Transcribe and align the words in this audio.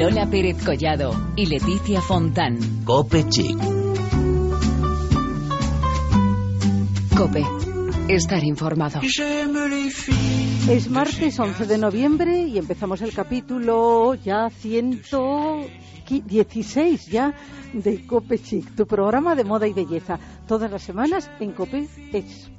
Lola 0.00 0.24
Pérez 0.30 0.64
Collado 0.64 1.12
y 1.36 1.44
Leticia 1.44 2.00
Fontán. 2.00 2.56
Cope 2.86 3.28
Chic. 3.28 3.58
Cope. 7.14 7.44
Estar 8.08 8.42
informado. 8.42 9.02
Es 10.70 10.88
martes 10.88 11.38
11 11.38 11.66
de 11.66 11.76
noviembre 11.76 12.46
y 12.46 12.56
empezamos 12.56 13.02
el 13.02 13.12
capítulo 13.12 14.14
ya 14.14 14.48
116 14.48 17.06
ya 17.08 17.34
de 17.74 18.06
Cope 18.06 18.38
Chic, 18.38 18.74
tu 18.74 18.86
programa 18.86 19.34
de 19.34 19.44
moda 19.44 19.68
y 19.68 19.74
belleza, 19.74 20.18
todas 20.48 20.70
las 20.70 20.80
semanas 20.80 21.30
en 21.40 21.52
Cope 21.52 21.86
Ex. 22.14 22.50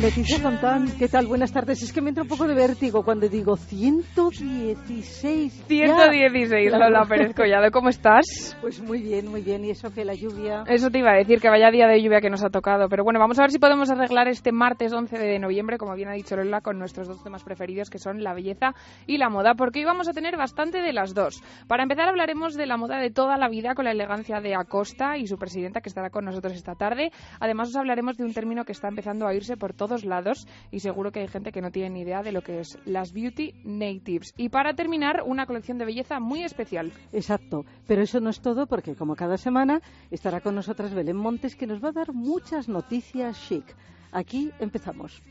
Leticia 0.00 0.40
Fontán, 0.40 0.90
¿qué 0.98 1.06
tal? 1.08 1.28
Buenas 1.28 1.52
tardes. 1.52 1.80
Es 1.82 1.92
que 1.92 2.00
me 2.00 2.08
entra 2.08 2.24
un 2.24 2.28
poco 2.28 2.48
de 2.48 2.54
vértigo 2.54 3.04
cuando 3.04 3.28
digo 3.28 3.56
116. 3.56 5.64
116, 5.68 6.72
Lola 6.72 7.04
Pérez 7.08 7.32
Collado, 7.34 7.70
¿cómo 7.70 7.88
estás? 7.88 8.56
Pues 8.60 8.82
muy 8.82 9.00
bien, 9.00 9.28
muy 9.28 9.42
bien. 9.42 9.64
Y 9.64 9.70
eso 9.70 9.94
que 9.94 10.04
la 10.04 10.14
lluvia. 10.14 10.64
Eso 10.66 10.90
te 10.90 10.98
iba 10.98 11.12
a 11.12 11.16
decir, 11.16 11.40
que 11.40 11.48
vaya 11.48 11.70
día 11.70 11.86
de 11.86 12.02
lluvia 12.02 12.20
que 12.20 12.28
nos 12.28 12.44
ha 12.44 12.50
tocado. 12.50 12.88
Pero 12.88 13.04
bueno, 13.04 13.20
vamos 13.20 13.38
a 13.38 13.42
ver 13.42 13.52
si 13.52 13.60
podemos 13.60 13.88
arreglar 13.88 14.26
este 14.26 14.50
martes 14.50 14.92
11 14.92 15.16
de 15.16 15.38
noviembre, 15.38 15.78
como 15.78 15.94
bien 15.94 16.08
ha 16.08 16.14
dicho 16.14 16.34
Lola, 16.36 16.60
con 16.60 16.76
nuestros 16.76 17.06
dos 17.06 17.22
temas 17.22 17.44
preferidos, 17.44 17.88
que 17.88 17.98
son 17.98 18.24
la 18.24 18.34
belleza 18.34 18.74
y 19.06 19.18
la 19.18 19.28
moda, 19.28 19.54
porque 19.54 19.78
hoy 19.78 19.84
vamos 19.84 20.08
a 20.08 20.12
tener 20.12 20.36
bastante 20.36 20.82
de 20.82 20.92
las 20.92 21.14
dos. 21.14 21.40
Para 21.68 21.84
empezar, 21.84 22.08
hablaremos 22.08 22.56
de 22.56 22.66
la 22.66 22.76
moda 22.76 22.98
de 22.98 23.10
toda 23.10 23.36
la 23.36 23.48
vida 23.48 23.74
con 23.74 23.84
la 23.84 23.92
elegancia 23.92 24.40
de 24.40 24.56
Acosta 24.56 25.16
y 25.16 25.28
su 25.28 25.38
presidenta, 25.38 25.80
que 25.80 25.88
estará 25.88 26.10
con 26.10 26.24
nosotros 26.24 26.54
esta 26.54 26.74
tarde. 26.74 27.12
Además, 27.38 27.68
os 27.68 27.76
hablaremos 27.76 28.16
de 28.16 28.24
un 28.24 28.34
término 28.34 28.64
que 28.64 28.72
está 28.72 28.88
empezando 28.88 29.24
a 29.24 29.28
oírse 29.28 29.56
por 29.56 29.72
todos 29.86 30.04
lados 30.06 30.46
y 30.70 30.80
seguro 30.80 31.12
que 31.12 31.20
hay 31.20 31.28
gente 31.28 31.52
que 31.52 31.60
no 31.60 31.70
tiene 31.70 31.90
ni 31.90 32.00
idea 32.00 32.22
de 32.22 32.32
lo 32.32 32.40
que 32.42 32.60
es 32.60 32.78
las 32.86 33.12
Beauty 33.12 33.52
Natives. 33.64 34.32
Y 34.38 34.48
para 34.48 34.72
terminar, 34.72 35.22
una 35.26 35.44
colección 35.44 35.76
de 35.76 35.84
belleza 35.84 36.20
muy 36.20 36.42
especial. 36.42 36.90
Exacto, 37.12 37.66
pero 37.86 38.00
eso 38.00 38.18
no 38.20 38.30
es 38.30 38.40
todo 38.40 38.66
porque 38.66 38.94
como 38.94 39.14
cada 39.14 39.36
semana 39.36 39.82
estará 40.10 40.40
con 40.40 40.54
nosotras 40.54 40.94
Belén 40.94 41.16
Montes 41.16 41.54
que 41.54 41.66
nos 41.66 41.84
va 41.84 41.90
a 41.90 41.92
dar 41.92 42.14
muchas 42.14 42.66
noticias 42.66 43.38
chic. 43.46 43.76
Aquí 44.10 44.52
empezamos. 44.58 45.22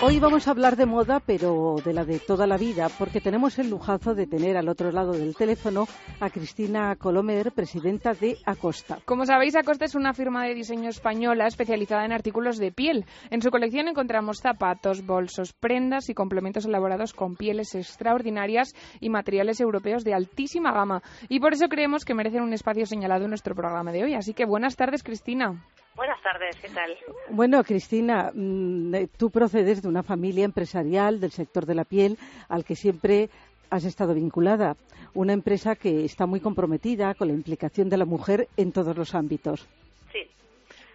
Hoy 0.00 0.20
vamos 0.20 0.46
a 0.46 0.52
hablar 0.52 0.76
de 0.76 0.86
moda, 0.86 1.18
pero 1.18 1.74
de 1.84 1.92
la 1.92 2.04
de 2.04 2.20
toda 2.20 2.46
la 2.46 2.56
vida, 2.56 2.88
porque 3.00 3.20
tenemos 3.20 3.58
el 3.58 3.68
lujazo 3.68 4.14
de 4.14 4.28
tener 4.28 4.56
al 4.56 4.68
otro 4.68 4.92
lado 4.92 5.10
del 5.10 5.34
teléfono 5.34 5.88
a 6.20 6.30
Cristina 6.30 6.94
Colomer, 6.94 7.50
presidenta 7.50 8.14
de 8.14 8.38
Acosta. 8.46 9.00
Como 9.04 9.26
sabéis, 9.26 9.56
Acosta 9.56 9.86
es 9.86 9.96
una 9.96 10.14
firma 10.14 10.44
de 10.44 10.54
diseño 10.54 10.88
española 10.88 11.48
especializada 11.48 12.04
en 12.04 12.12
artículos 12.12 12.58
de 12.58 12.70
piel. 12.70 13.06
En 13.30 13.42
su 13.42 13.50
colección 13.50 13.88
encontramos 13.88 14.38
zapatos, 14.38 15.04
bolsos, 15.04 15.52
prendas 15.52 16.08
y 16.08 16.14
complementos 16.14 16.64
elaborados 16.66 17.12
con 17.12 17.34
pieles 17.34 17.74
extraordinarias 17.74 18.74
y 19.00 19.10
materiales 19.10 19.60
europeos 19.60 20.04
de 20.04 20.14
altísima 20.14 20.70
gama. 20.70 21.02
Y 21.28 21.40
por 21.40 21.54
eso 21.54 21.66
creemos 21.66 22.04
que 22.04 22.14
merecen 22.14 22.42
un 22.42 22.52
espacio 22.52 22.86
señalado 22.86 23.24
en 23.24 23.30
nuestro 23.30 23.56
programa 23.56 23.90
de 23.90 24.04
hoy. 24.04 24.14
Así 24.14 24.32
que 24.32 24.44
buenas 24.44 24.76
tardes, 24.76 25.02
Cristina. 25.02 25.60
Buenas 25.98 26.22
tardes, 26.22 26.56
¿qué 26.62 26.68
tal? 26.68 26.96
Bueno, 27.28 27.64
Cristina, 27.64 28.30
mm, 28.32 28.94
tú 29.16 29.30
procedes 29.30 29.82
de 29.82 29.88
una 29.88 30.04
familia 30.04 30.44
empresarial 30.44 31.18
del 31.18 31.32
sector 31.32 31.66
de 31.66 31.74
la 31.74 31.82
piel 31.82 32.16
al 32.48 32.64
que 32.64 32.76
siempre 32.76 33.30
has 33.68 33.84
estado 33.84 34.14
vinculada. 34.14 34.76
Una 35.12 35.32
empresa 35.32 35.74
que 35.74 36.04
está 36.04 36.24
muy 36.24 36.38
comprometida 36.38 37.14
con 37.14 37.26
la 37.26 37.34
implicación 37.34 37.88
de 37.88 37.96
la 37.96 38.04
mujer 38.04 38.46
en 38.56 38.70
todos 38.70 38.96
los 38.96 39.16
ámbitos. 39.16 39.68
Sí. 40.12 40.20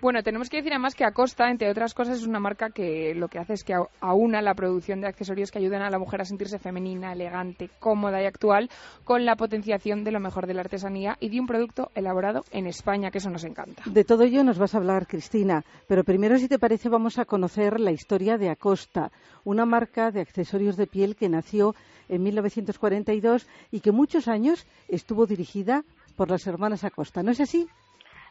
Bueno, 0.03 0.21
tenemos 0.21 0.49
que 0.49 0.57
decir 0.57 0.73
además 0.73 0.95
que 0.95 1.05
Acosta, 1.05 1.49
entre 1.49 1.71
otras 1.71 1.93
cosas, 1.93 2.17
es 2.19 2.27
una 2.27 2.41
marca 2.41 2.71
que 2.71 3.15
lo 3.15 3.29
que 3.29 3.39
hace 3.39 3.53
es 3.53 3.63
que 3.63 3.73
aúna 4.01 4.41
la 4.41 4.53
producción 4.53 4.99
de 4.99 5.07
accesorios 5.07 5.49
que 5.49 5.59
ayudan 5.59 5.81
a 5.81 5.89
la 5.89 5.97
mujer 5.97 6.19
a 6.19 6.25
sentirse 6.25 6.59
femenina, 6.59 7.13
elegante, 7.13 7.69
cómoda 7.79 8.21
y 8.21 8.25
actual 8.25 8.69
con 9.05 9.23
la 9.23 9.37
potenciación 9.37 10.03
de 10.03 10.11
lo 10.11 10.19
mejor 10.19 10.45
de 10.45 10.55
la 10.55 10.59
artesanía 10.59 11.15
y 11.21 11.29
de 11.29 11.39
un 11.39 11.47
producto 11.47 11.89
elaborado 11.95 12.43
en 12.51 12.67
España, 12.67 13.11
que 13.11 13.19
eso 13.19 13.29
nos 13.29 13.45
encanta. 13.45 13.83
De 13.85 14.03
todo 14.03 14.23
ello 14.23 14.43
nos 14.43 14.59
vas 14.59 14.75
a 14.75 14.79
hablar, 14.79 15.07
Cristina, 15.07 15.63
pero 15.87 16.03
primero, 16.03 16.37
si 16.37 16.49
te 16.49 16.59
parece, 16.59 16.89
vamos 16.89 17.17
a 17.17 17.23
conocer 17.23 17.79
la 17.79 17.93
historia 17.93 18.37
de 18.37 18.49
Acosta, 18.49 19.09
una 19.45 19.65
marca 19.65 20.11
de 20.11 20.19
accesorios 20.19 20.75
de 20.75 20.85
piel 20.85 21.15
que 21.15 21.29
nació 21.29 21.75
en 22.09 22.23
1942 22.23 23.47
y 23.71 23.79
que 23.79 23.93
muchos 23.93 24.27
años 24.27 24.67
estuvo 24.89 25.25
dirigida 25.27 25.85
por 26.17 26.29
las 26.29 26.45
hermanas 26.45 26.83
Acosta. 26.83 27.23
¿No 27.23 27.31
es 27.31 27.39
así? 27.39 27.69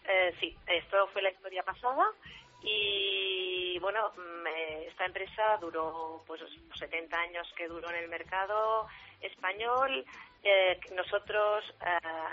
Eh, 0.05 0.35
sí, 0.41 0.57
esto 0.67 1.07
fue 1.09 1.23
la 1.23 1.31
historia 1.31 1.63
pasada 1.63 2.07
y 2.63 3.79
bueno, 3.81 4.13
mm, 4.17 4.47
eh, 4.47 4.87
esta 4.89 5.07
empresa 5.07 5.57
duró 5.61 6.23
pues 6.27 6.41
70 6.79 7.17
años 7.19 7.47
que 7.57 7.69
duró 7.69 7.89
en 7.91 7.97
el 7.97 8.09
mercado 8.09 8.89
español. 9.21 10.05
Eh, 10.43 10.81
nosotros 10.97 11.65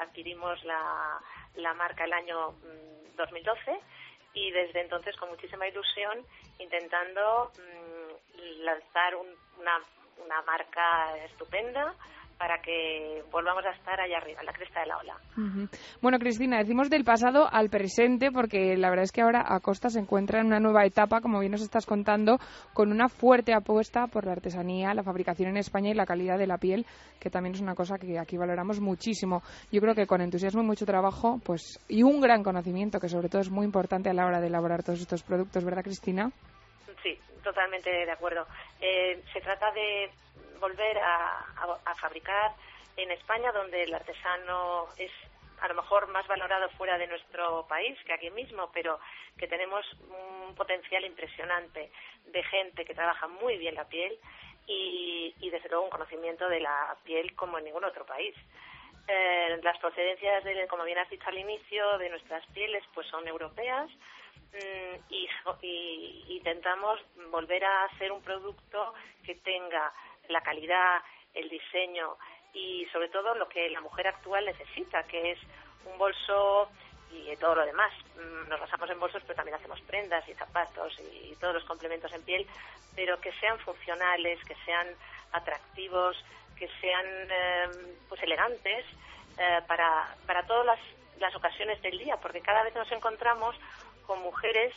adquirimos 0.01 0.63
la, 0.63 1.19
la 1.55 1.73
marca 1.75 2.05
el 2.05 2.13
año 2.13 2.55
2012 3.15 3.71
mm, 3.71 3.77
y 4.33 4.51
desde 4.51 4.81
entonces 4.81 5.15
con 5.17 5.29
muchísima 5.29 5.67
ilusión 5.67 6.25
intentando 6.57 7.51
mm, 7.57 8.63
lanzar 8.63 9.15
una, 9.15 9.83
una 10.23 10.41
marca 10.41 11.17
estupenda 11.25 11.93
para 12.39 12.61
que 12.61 13.21
volvamos 13.31 13.65
a 13.65 13.71
estar 13.71 13.99
allá 13.99 14.17
arriba, 14.17 14.39
en 14.39 14.45
la 14.45 14.53
cresta 14.53 14.79
de 14.79 14.85
la 14.85 14.97
ola. 14.97 15.17
Bueno, 16.01 16.19
Cristina, 16.19 16.57
decimos 16.57 16.89
del 16.89 17.03
pasado 17.03 17.49
al 17.51 17.69
presente 17.69 18.31
porque 18.31 18.77
la 18.77 18.89
verdad 18.89 19.03
es 19.03 19.11
que 19.11 19.21
ahora 19.21 19.43
Acosta 19.45 19.89
se 19.89 19.99
encuentra 19.99 20.39
en 20.39 20.47
una 20.47 20.61
nueva 20.61 20.85
etapa, 20.85 21.19
como 21.19 21.41
bien 21.41 21.51
nos 21.51 21.61
estás 21.61 21.85
contando, 21.85 22.39
con 22.73 22.93
una 22.93 23.09
fuerte 23.09 23.53
apuesta 23.53 24.07
por 24.07 24.25
la 24.25 24.31
artesanía, 24.31 24.93
la 24.93 25.03
fabricación 25.03 25.49
en 25.49 25.57
España 25.57 25.91
y 25.91 25.95
la 25.95 26.05
calidad 26.05 26.37
de 26.37 26.47
la 26.47 26.57
piel, 26.57 26.85
que 27.19 27.29
también 27.29 27.55
es 27.55 27.61
una 27.61 27.75
cosa 27.75 27.97
que 27.97 28.17
aquí 28.17 28.37
valoramos 28.37 28.79
muchísimo. 28.79 29.43
Yo 29.69 29.81
creo 29.81 29.93
que 29.93 30.07
con 30.07 30.21
entusiasmo 30.21 30.61
y 30.61 30.65
mucho 30.65 30.85
trabajo, 30.85 31.41
pues 31.43 31.83
y 31.89 32.03
un 32.03 32.21
gran 32.21 32.41
conocimiento, 32.41 33.01
que 33.01 33.09
sobre 33.09 33.27
todo 33.27 33.41
es 33.41 33.49
muy 33.49 33.65
importante 33.65 34.09
a 34.09 34.13
la 34.13 34.25
hora 34.25 34.39
de 34.39 34.47
elaborar 34.47 34.81
todos 34.81 35.01
estos 35.01 35.23
productos, 35.23 35.65
¿verdad, 35.65 35.83
Cristina? 35.83 36.31
Sí, 37.03 37.19
totalmente 37.43 37.89
de 37.89 38.11
acuerdo. 38.11 38.45
Eh, 38.79 39.21
se 39.33 39.41
trata 39.41 39.71
de 39.73 40.09
volver 40.59 40.97
a, 40.97 41.45
fabricar 41.99 42.53
en 42.95 43.11
España, 43.11 43.51
donde 43.51 43.83
el 43.83 43.93
artesano 43.93 44.87
es 44.97 45.11
a 45.61 45.67
lo 45.67 45.75
mejor 45.75 46.07
más 46.07 46.25
valorado 46.27 46.69
fuera 46.71 46.97
de 46.97 47.07
nuestro 47.07 47.65
país 47.67 47.97
que 48.05 48.13
aquí 48.13 48.29
mismo, 48.31 48.69
pero 48.73 48.99
que 49.37 49.47
tenemos 49.47 49.85
un 50.47 50.55
potencial 50.55 51.03
impresionante 51.03 51.91
de 52.25 52.43
gente 52.43 52.85
que 52.85 52.95
trabaja 52.95 53.27
muy 53.27 53.57
bien 53.57 53.75
la 53.75 53.87
piel 53.87 54.17
y, 54.67 55.49
desde 55.49 55.69
luego 55.69 55.85
un 55.85 55.89
conocimiento 55.89 56.47
de 56.47 56.59
la 56.59 56.95
piel 57.03 57.35
como 57.35 57.57
en 57.57 57.65
ningún 57.65 57.83
otro 57.83 58.05
país. 58.05 58.35
Eh, 59.07 59.59
las 59.63 59.77
procedencias, 59.79 60.43
de, 60.43 60.67
como 60.67 60.83
bien 60.83 60.99
has 60.99 61.09
dicho 61.09 61.27
al 61.27 61.37
inicio, 61.37 61.97
de 61.97 62.09
nuestras 62.09 62.45
pieles 62.53 62.83
pues 62.93 63.07
son 63.07 63.27
europeas 63.27 63.89
mm, 64.53 64.95
y, 65.09 65.27
y 65.63 66.37
intentamos 66.37 66.99
volver 67.31 67.65
a 67.65 67.85
hacer 67.85 68.11
un 68.11 68.21
producto 68.21 68.93
que 69.25 69.35
tenga 69.35 69.91
la 70.29 70.41
calidad, 70.41 71.01
el 71.33 71.49
diseño 71.49 72.17
y 72.53 72.85
sobre 72.91 73.09
todo 73.09 73.35
lo 73.35 73.47
que 73.47 73.69
la 73.69 73.81
mujer 73.81 74.07
actual 74.07 74.45
necesita, 74.45 75.03
que 75.03 75.31
es 75.31 75.39
un 75.85 75.97
bolso 75.97 76.69
y 77.11 77.35
todo 77.37 77.55
lo 77.55 77.65
demás. 77.65 77.91
Mm, 78.15 78.49
nos 78.49 78.59
basamos 78.59 78.89
en 78.89 78.99
bolsos, 78.99 79.21
pero 79.23 79.35
también 79.35 79.55
hacemos 79.55 79.81
prendas 79.81 80.27
y 80.27 80.33
zapatos 80.33 80.99
y 80.99 81.35
todos 81.35 81.55
los 81.55 81.65
complementos 81.65 82.11
en 82.13 82.23
piel, 82.23 82.47
pero 82.95 83.19
que 83.19 83.31
sean 83.33 83.57
funcionales, 83.59 84.43
que 84.45 84.55
sean 84.65 84.87
atractivos, 85.31 86.23
que 86.57 86.67
sean 86.81 87.05
em, 87.05 87.71
pues 88.07 88.21
elegantes 88.23 88.85
eh, 89.37 89.61
para, 89.67 90.15
para 90.25 90.45
todas 90.45 90.65
las, 90.65 90.79
las 91.19 91.35
ocasiones 91.35 91.81
del 91.81 91.97
día, 91.97 92.17
porque 92.17 92.41
cada 92.41 92.63
vez 92.63 92.75
nos 92.75 92.91
encontramos 92.91 93.55
con 94.05 94.21
mujeres 94.21 94.73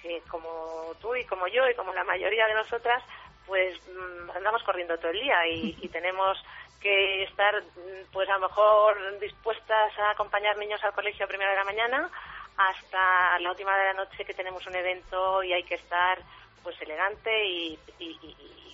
que 0.00 0.22
como 0.30 0.92
tú 1.00 1.14
y 1.14 1.24
como 1.24 1.48
yo 1.48 1.68
y 1.68 1.74
como 1.74 1.92
la 1.92 2.04
mayoría 2.04 2.46
de 2.46 2.54
nosotras 2.54 3.02
pues 3.46 3.76
mm, 3.88 4.30
andamos 4.36 4.62
corriendo 4.62 4.98
todo 4.98 5.10
el 5.10 5.20
día 5.20 5.46
y, 5.48 5.88
tenemos 5.88 6.36
que 6.80 7.24
estar 7.24 7.62
mm, 7.62 8.12
pues 8.12 8.28
a 8.28 8.34
lo 8.34 8.48
mejor 8.48 9.18
dispuestas 9.20 9.98
a 9.98 10.10
acompañar 10.10 10.56
niños 10.58 10.82
al 10.84 10.92
colegio 10.92 11.24
a 11.24 11.28
primera 11.28 11.50
de 11.50 11.56
la 11.56 11.64
mañana 11.64 12.10
hasta 12.56 13.38
la 13.38 13.50
última 13.50 13.76
de 13.76 13.84
la 13.84 13.92
noche 13.94 14.24
que 14.24 14.34
tenemos 14.34 14.66
un 14.66 14.74
evento 14.74 15.42
y 15.42 15.52
hay 15.52 15.62
que 15.64 15.74
estar 15.74 16.18
pues 16.62 16.80
elegante 16.82 17.30
y, 17.46 17.78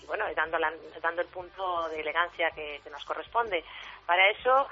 bueno, 0.07 0.25
dando, 0.35 0.59
dando 1.03 1.21
el 1.21 1.29
punto 1.29 1.89
de 1.91 2.01
elegancia 2.01 2.51
que, 2.53 2.81
nos 2.91 3.05
corresponde. 3.05 3.65
Para 4.07 4.31
eso 4.31 4.67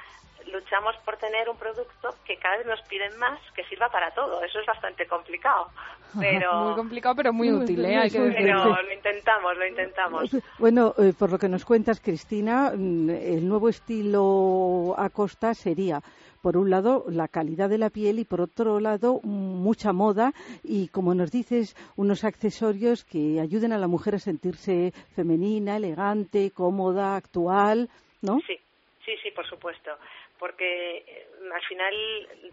luchamos 0.51 0.97
por 1.05 1.19
tener 1.19 1.51
un 1.51 1.57
producto 1.59 2.15
que 2.25 2.39
cada 2.39 2.57
vez 2.57 2.67
nos 2.67 2.81
piden 2.89 3.19
más, 3.19 3.39
que 3.55 3.63
sirva 3.65 3.91
para 3.91 4.11
todo. 4.13 4.43
Eso 4.43 4.61
es 4.61 4.67
bastante 4.67 5.07
complicado. 5.07 5.69
Pero... 6.19 6.65
muy 6.65 6.75
complicado, 6.75 7.15
pero 7.15 7.33
muy 7.33 7.53
útil, 7.53 7.85
¿eh? 7.85 7.99
Hay 7.99 8.11
que 8.11 8.19
Pero 8.19 8.83
lo 8.83 8.93
intentamos, 8.93 9.57
lo 9.57 9.67
intentamos. 9.67 10.31
Bueno, 10.59 10.95
eh, 10.99 11.13
por 11.17 11.31
lo 11.31 11.39
que 11.39 11.49
nos 11.49 11.65
cuentas, 11.65 12.01
Cristina, 12.01 12.73
mm, 12.75 13.11
el 13.11 13.49
nuevo 13.49 13.69
estilo 13.69 14.95
Acosta 14.99 15.55
sería 15.55 16.01
por 16.43 16.57
un 16.57 16.71
lado 16.71 17.05
la 17.09 17.29
calidad 17.29 17.69
de 17.69 17.79
la 17.79 17.91
piel 17.91 18.19
y 18.19 18.25
por 18.25 18.41
otro 18.41 18.81
lado 18.81 19.21
mucha 19.23 19.93
moda 19.93 20.33
y 20.63 20.89
como 20.89 21.15
nos 21.15 21.31
dices 21.31 21.77
unos 21.97 22.25
accesorios 22.25 23.05
que 23.05 23.41
ayuden 23.41 23.73
a 23.73 23.79
la 23.79 23.89
mujer 23.89 24.15
a 24.15 24.19
sentirse 24.19 24.93
femenina, 25.15 25.77
elegante, 25.77 26.51
cómoda, 26.51 27.17
actual, 27.17 27.89
¿no? 28.23 28.39
Sí, 28.47 28.59
sí, 29.05 29.13
sí, 29.23 29.31
por 29.31 29.47
supuesto, 29.47 29.91
porque 30.39 30.99
eh, 30.99 31.27
al 31.53 31.63
final 31.63 31.95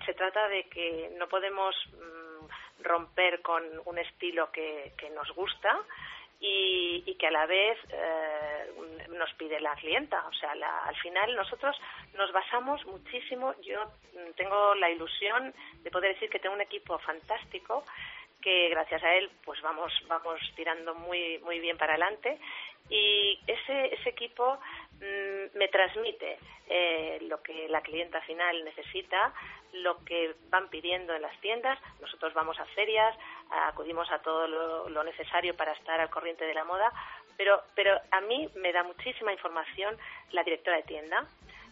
se 0.06 0.14
trata 0.14 0.48
de 0.48 0.64
que 0.64 1.12
no 1.18 1.28
podemos 1.28 1.76
mm, 1.94 2.84
romper 2.84 3.42
con 3.42 3.64
un 3.86 3.98
estilo 3.98 4.52
que, 4.52 4.94
que 4.98 5.10
nos 5.12 5.30
gusta 5.36 5.78
y, 6.40 7.16
que 7.18 7.28
a 7.28 7.32
la 7.32 7.48
vez 7.48 7.80
eh, 7.90 8.72
nos 9.10 9.34
pide 9.34 9.60
la 9.60 9.76
clienta. 9.76 10.24
O 10.28 10.34
sea, 10.34 10.52
al 10.52 10.96
final 10.98 11.36
nosotros 11.36 11.76
nos 12.16 12.32
basamos 12.32 12.86
muchísimo. 12.86 13.56
Yo 13.62 13.92
tengo 14.36 14.76
la 14.76 14.92
ilusión 14.92 15.54
de 15.82 15.92
poder 15.92 16.14
decir 16.14 16.30
que 16.30 16.40
tengo 16.40 16.54
un 16.56 16.62
equipo 16.62 17.00
fantástico 17.00 17.84
que 18.42 18.70
gracias 18.70 19.04
a 19.04 19.16
él 19.16 19.32
pues 19.44 19.60
vamos 19.62 19.92
vamos 20.08 20.40
tirando 20.56 20.94
muy 20.94 21.40
muy 21.40 21.60
bien 21.60 21.76
para 21.76 21.94
adelante 21.94 22.38
y 22.88 23.40
ese 23.48 23.96
ese 23.96 24.10
equipo 24.10 24.60
mm, 25.02 25.58
me 25.58 25.68
transmite 25.70 26.38
eh, 26.70 27.18
lo 27.24 27.42
que 27.42 27.68
la 27.68 27.82
clienta 27.82 28.22
final 28.22 28.64
necesita 28.64 29.34
lo 29.74 30.04
que 30.06 30.36
van 30.50 30.70
pidiendo 30.70 31.14
en 31.14 31.22
las 31.22 31.40
tiendas. 31.42 31.80
Nosotros 32.02 32.34
vamos 32.34 32.60
a 32.60 32.66
ferias, 32.66 33.16
acudimos 33.50 34.10
a 34.12 34.20
todo 34.20 34.48
lo, 34.48 35.04
necesario 35.04 35.56
para 35.56 35.74
estar 35.74 36.00
al 36.00 36.10
corriente 36.10 36.46
de 36.46 36.54
la 36.54 36.64
moda, 36.64 36.92
pero, 37.38 37.62
pero 37.76 38.00
a 38.12 38.22
mí 38.22 38.50
me 38.56 38.74
da 38.74 38.84
muchísima 38.84 39.32
información 39.32 39.96
la 40.32 40.44
directora 40.44 40.78
de 40.78 40.84
tienda, 40.84 41.26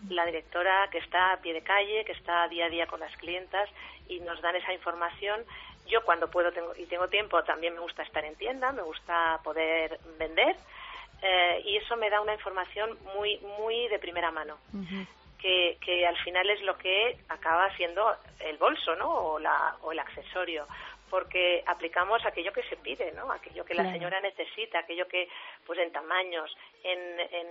la 0.09 0.25
directora 0.25 0.87
que 0.91 0.99
está 0.99 1.33
a 1.33 1.41
pie 1.41 1.53
de 1.53 1.63
calle, 1.63 2.05
que 2.05 2.13
está 2.13 2.47
día 2.47 2.65
a 2.65 2.69
día 2.69 2.87
con 2.87 2.99
las 2.99 3.15
clientas 3.17 3.69
y 4.07 4.19
nos 4.19 4.41
dan 4.41 4.55
esa 4.55 4.73
información. 4.73 5.43
Yo 5.87 6.03
cuando 6.03 6.29
puedo 6.29 6.51
tengo, 6.51 6.73
y 6.75 6.85
tengo 6.85 7.07
tiempo 7.09 7.43
también 7.43 7.73
me 7.73 7.79
gusta 7.79 8.03
estar 8.03 8.23
en 8.23 8.35
tienda, 8.35 8.71
me 8.71 8.81
gusta 8.81 9.39
poder 9.43 9.99
vender 10.17 10.55
eh, 11.21 11.61
y 11.65 11.77
eso 11.77 11.95
me 11.95 12.09
da 12.09 12.21
una 12.21 12.33
información 12.33 12.97
muy 13.15 13.37
muy 13.57 13.87
de 13.87 13.99
primera 13.99 14.31
mano 14.31 14.57
que, 15.81 16.07
al 16.07 16.17
final 16.17 16.49
es 16.49 16.61
lo 16.63 16.77
que 16.77 17.17
acaba 17.29 17.69
siendo 17.75 18.15
el 18.39 18.57
bolso, 18.57 18.95
¿no? 18.95 19.09
O, 19.09 19.39
la, 19.39 19.75
o 19.81 19.91
el 19.91 19.99
accesorio 19.99 20.67
porque 21.09 21.63
aplicamos 21.65 22.25
aquello 22.25 22.51
que 22.51 22.63
se 22.63 22.77
pide, 22.77 23.11
¿no? 23.13 23.31
Aquello 23.31 23.63
que 23.63 23.73
la 23.73 23.91
señora 23.91 24.19
necesita, 24.21 24.79
aquello 24.79 25.07
que, 25.07 25.27
pues 25.65 25.79
en 25.79 25.91
tamaños, 25.91 26.55
en, 26.83 27.19
en, 27.19 27.47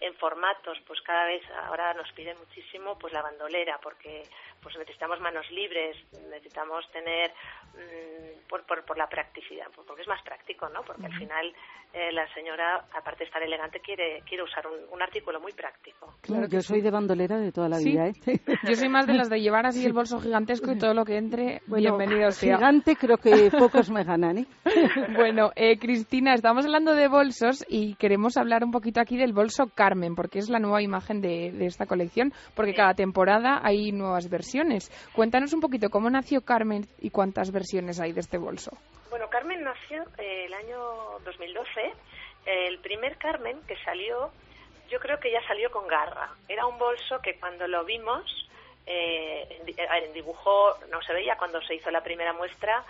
en, 0.00 0.14
formatos, 0.14 0.78
pues 0.86 1.00
cada 1.02 1.26
vez 1.26 1.42
ahora 1.66 1.94
nos 1.94 2.10
piden 2.12 2.36
muchísimo, 2.38 2.98
pues 2.98 3.12
la 3.12 3.22
bandolera, 3.22 3.78
porque 3.82 4.22
pues 4.62 4.76
necesitamos 4.76 5.20
manos 5.20 5.48
libres, 5.50 5.96
necesitamos 6.28 6.90
tener 6.90 7.30
mm, 7.74 8.48
por, 8.48 8.64
por, 8.64 8.84
por, 8.84 8.98
la 8.98 9.08
practicidad, 9.08 9.66
pues 9.74 9.86
porque 9.86 10.02
es 10.02 10.08
más 10.08 10.22
práctico, 10.22 10.68
¿no? 10.68 10.82
Porque 10.82 11.06
al 11.06 11.14
final 11.14 11.54
eh, 11.92 12.12
la 12.12 12.32
señora, 12.34 12.84
aparte 12.92 13.20
de 13.20 13.24
estar 13.24 13.42
elegante, 13.42 13.80
quiere, 13.80 14.22
quiere 14.28 14.42
usar 14.42 14.66
un, 14.66 15.00
artículo 15.00 15.40
muy 15.40 15.52
práctico. 15.52 16.14
Claro, 16.20 16.46
yo 16.46 16.60
soy 16.60 16.82
de 16.82 16.90
bandolera 16.90 17.38
de 17.38 17.50
toda 17.50 17.68
la 17.68 17.78
vida, 17.78 18.08
¿eh? 18.08 18.12
Yo 18.68 18.74
soy 18.74 18.88
más 18.90 19.06
de 19.06 19.14
las 19.14 19.30
de 19.30 19.40
llevar 19.40 19.64
así 19.64 19.86
el 19.86 19.94
bolso 19.94 20.20
gigantesco 20.20 20.70
y 20.72 20.78
todo 20.78 20.92
lo 20.92 21.04
que 21.04 21.16
entre, 21.16 21.62
bienvenido 21.66 22.30
sea. 22.32 22.56
Gigante 22.56 22.87
creo 22.96 23.16
que 23.18 23.50
pocos 23.50 23.90
me 23.90 24.04
ganan, 24.04 24.38
¿eh? 24.38 24.46
Bueno, 25.16 25.50
eh, 25.56 25.78
Cristina, 25.78 26.34
estamos 26.34 26.64
hablando 26.64 26.94
de 26.94 27.08
bolsos 27.08 27.64
y 27.68 27.94
queremos 27.96 28.36
hablar 28.36 28.64
un 28.64 28.70
poquito 28.70 29.00
aquí 29.00 29.16
del 29.16 29.32
bolso 29.32 29.70
Carmen, 29.74 30.14
porque 30.14 30.38
es 30.38 30.48
la 30.48 30.58
nueva 30.58 30.82
imagen 30.82 31.20
de, 31.20 31.52
de 31.52 31.66
esta 31.66 31.86
colección, 31.86 32.32
porque 32.54 32.74
cada 32.74 32.94
temporada 32.94 33.60
hay 33.62 33.92
nuevas 33.92 34.28
versiones. 34.28 34.90
Cuéntanos 35.14 35.52
un 35.52 35.60
poquito 35.60 35.90
cómo 35.90 36.10
nació 36.10 36.42
Carmen 36.42 36.86
y 37.00 37.10
cuántas 37.10 37.50
versiones 37.50 38.00
hay 38.00 38.12
de 38.12 38.20
este 38.20 38.38
bolso. 38.38 38.70
Bueno, 39.10 39.28
Carmen 39.30 39.62
nació 39.62 40.02
eh, 40.18 40.46
el 40.46 40.54
año 40.54 40.78
2012. 41.24 41.92
El 42.46 42.78
primer 42.78 43.16
Carmen 43.18 43.60
que 43.66 43.76
salió, 43.84 44.30
yo 44.90 44.98
creo 45.00 45.18
que 45.18 45.32
ya 45.32 45.46
salió 45.46 45.70
con 45.70 45.86
garra. 45.86 46.30
Era 46.48 46.66
un 46.66 46.78
bolso 46.78 47.18
que 47.22 47.38
cuando 47.38 47.66
lo 47.66 47.84
vimos, 47.84 48.47
eh, 48.88 49.62
en 49.66 50.12
dibujo 50.14 50.76
no 50.90 51.02
se 51.02 51.12
veía, 51.12 51.36
cuando 51.36 51.60
se 51.62 51.74
hizo 51.74 51.90
la 51.90 52.02
primera 52.02 52.32
muestra, 52.32 52.84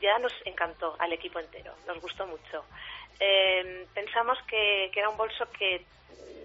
ya 0.00 0.18
nos 0.18 0.32
encantó 0.44 0.96
al 0.98 1.12
equipo 1.12 1.38
entero, 1.38 1.74
nos 1.86 2.00
gustó 2.00 2.26
mucho. 2.26 2.64
Eh, 3.18 3.86
pensamos 3.94 4.38
que, 4.42 4.90
que, 4.92 5.00
era 5.00 5.08
un 5.08 5.16
bolso 5.16 5.50
que 5.52 5.84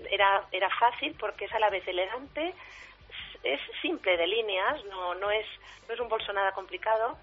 era, 0.10 0.46
era 0.52 0.70
fácil 0.78 1.16
porque 1.20 1.46
es 1.46 1.54
a 1.54 1.60
la 1.60 1.70
vez 1.70 1.88
elegante, 1.88 2.54
es 3.44 3.60
simple 3.82 4.18
de 4.18 4.28
líneas, 4.28 4.84
no, 4.86 5.14
no, 5.16 5.30
es, 5.30 5.46
no 5.88 5.94
es 5.94 6.00
un 6.00 6.10
bolso 6.10 6.34
nada 6.34 6.52
complicado, 6.54 7.18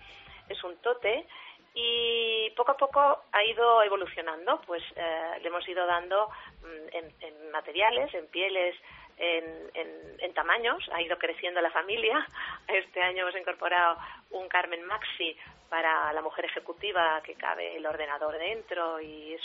es 0.49 0.63
un 0.65 0.77
tote 0.79 1.27
y 1.75 2.51
poco 2.51 2.73
a 2.73 2.77
poco 2.77 3.01
ha 3.33 3.45
ido 3.45 3.83
evolucionando, 3.83 4.61
pues 4.67 4.83
eh, 4.95 5.39
le 5.41 5.49
hemos 5.49 5.67
ido 5.67 5.87
dando 5.87 6.29
mm, 6.61 6.97
en, 7.21 7.51
materiales, 7.51 8.13
en 8.15 8.27
pieles, 8.29 8.77
en, 9.23 10.19
en, 10.19 10.35
tamaños, 10.35 10.89
ha 10.93 11.01
ido 11.01 11.17
creciendo 11.19 11.61
la 11.61 11.71
familia. 11.71 12.27
Este 12.69 13.03
año 13.03 13.23
hemos 13.23 13.39
incorporado 13.39 13.99
un 14.31 14.49
Carmen 14.49 14.85
Maxi 14.85 15.37
para 15.69 16.13
la 16.13 16.23
mujer 16.23 16.47
ejecutiva 16.47 17.21
que 17.23 17.35
cabe 17.35 17.77
el 17.77 17.87
ordenador 17.87 18.39
dentro 18.39 19.01
y 19.01 19.35
es 19.35 19.43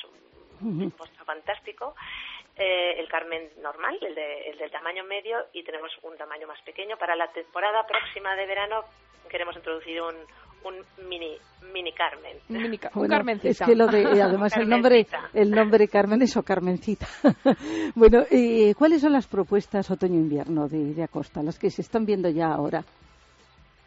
un 0.61 0.91
postre 0.91 1.23
fantástico. 1.25 1.95
Eh, 2.55 2.95
el 2.99 3.07
Carmen 3.07 3.51
normal, 3.61 3.99
el, 4.01 4.15
de, 4.15 4.49
el 4.49 4.57
del 4.57 4.71
tamaño 4.71 5.03
medio, 5.03 5.45
y 5.53 5.63
tenemos 5.63 5.91
un 6.01 6.17
tamaño 6.17 6.47
más 6.47 6.59
pequeño. 6.61 6.97
Para 6.97 7.15
la 7.15 7.31
temporada 7.31 7.85
próxima 7.85 8.35
de 8.35 8.47
verano 8.47 8.83
queremos 9.29 9.55
introducir 9.55 10.01
un, 10.01 10.15
un 10.67 11.07
mini 11.07 11.37
mini 11.73 11.91
Carmen. 11.91 12.37
un 12.95 13.07
Carmencita. 13.07 13.49
Es 13.49 13.59
que 13.59 13.75
lo 13.75 13.87
de, 13.87 14.01
eh, 14.03 14.21
además 14.21 14.55
el 14.57 14.69
nombre, 14.69 15.05
el 15.33 15.51
nombre 15.51 15.87
Carmen 15.87 16.21
es 16.21 16.35
o 16.37 16.43
Carmencita. 16.43 17.07
bueno, 17.95 18.23
eh, 18.31 18.73
¿cuáles 18.77 19.01
son 19.01 19.13
las 19.13 19.27
propuestas 19.27 19.89
otoño-invierno 19.91 20.67
de, 20.67 20.93
de 20.93 21.03
Acosta, 21.03 21.43
las 21.43 21.59
que 21.59 21.69
se 21.69 21.81
están 21.81 22.05
viendo 22.05 22.29
ya 22.29 22.47
ahora? 22.47 22.83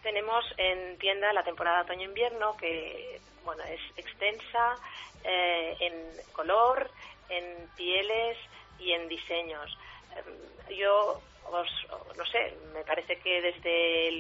Tenemos 0.03 0.45
en 0.57 0.99
tienda 0.99 1.33
la 1.33 1.43
temporada 1.43 1.83
otoño-invierno 1.83 2.57
que 2.59 3.21
bueno 3.45 3.63
es 3.65 3.81
extensa 3.97 4.77
eh, 5.25 5.77
en 5.81 5.93
color, 6.33 6.91
en 7.29 7.45
pieles 7.77 8.37
y 8.79 8.93
en 8.93 9.09
diseños. 9.09 9.77
Em, 10.17 10.51
yo 11.51 12.15
no 12.17 12.25
sé, 12.27 12.57
me 12.73 12.83
parece 12.83 13.17
que 13.17 13.43
desde 13.43 14.13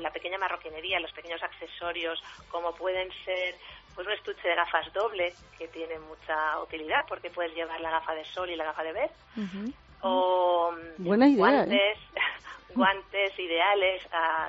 la 0.00 0.10
pequeña 0.10 0.38
marroquinería, 0.38 1.00
los 1.00 1.12
pequeños 1.12 1.42
accesorios, 1.42 2.22
como 2.50 2.74
pueden 2.74 3.10
ser 3.24 3.54
pues 3.94 4.06
un 4.06 4.12
estuche 4.12 4.48
de 4.48 4.56
gafas 4.56 4.92
doble, 4.92 5.32
que 5.56 5.68
tiene 5.68 5.98
mucha 6.00 6.60
utilidad 6.60 7.04
porque 7.08 7.30
puedes 7.30 7.54
llevar 7.54 7.80
la 7.80 7.90
gafa 7.90 8.14
de 8.14 8.24
sol 8.24 8.50
y 8.50 8.56
la 8.56 8.64
gafa 8.64 8.82
de 8.82 8.92
ver, 8.92 9.10
o 10.00 10.74
Buena 10.98 11.28
idea, 11.28 11.36
¿eh? 11.36 11.38
guantes, 11.38 11.98
guantes 12.74 13.38
ideales 13.38 14.02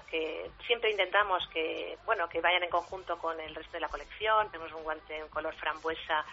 que 0.09 0.49
siempre 0.65 0.91
intentamos 0.91 1.47
que 1.47 1.97
bueno 2.05 2.27
que 2.27 2.41
vayan 2.41 2.63
en 2.63 2.69
conjunto 2.69 3.17
con 3.17 3.39
el 3.39 3.53
resto 3.55 3.73
de 3.73 3.81
la 3.81 3.87
colección. 3.87 4.49
Tenemos 4.51 4.73
un 4.73 4.83
guante 4.83 5.17
en 5.17 5.27
color 5.29 5.53
frambuesa 5.55 6.25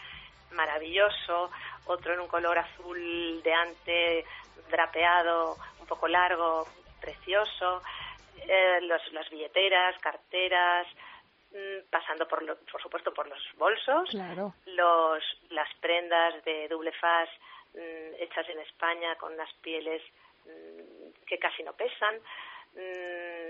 maravilloso, 0.52 1.50
otro 1.86 2.14
en 2.14 2.20
un 2.20 2.28
color 2.28 2.58
azul 2.58 3.42
de 3.42 3.52
ante 3.52 4.24
drapeado 4.70 5.56
un 5.80 5.86
poco 5.86 6.08
largo, 6.08 6.66
precioso, 7.00 7.82
eh, 8.48 8.80
los, 8.82 9.12
las 9.12 9.28
billeteras, 9.30 9.98
carteras, 10.00 10.86
mm, 11.50 11.90
pasando 11.90 12.26
por, 12.26 12.44
por 12.70 12.82
supuesto 12.82 13.12
por 13.12 13.28
los 13.28 13.40
bolsos, 13.56 14.08
los, 14.66 15.22
las 15.50 15.68
prendas 15.80 16.42
de 16.44 16.68
doble 16.68 16.92
faz 16.92 17.28
mm, 17.74 18.14
hechas 18.18 18.48
en 18.48 18.60
España 18.60 19.16
con 19.16 19.34
unas 19.34 19.52
pieles 19.54 20.02
mm, 20.46 21.24
que 21.26 21.38
casi 21.38 21.62
no 21.62 21.72
pesan. 21.74 22.20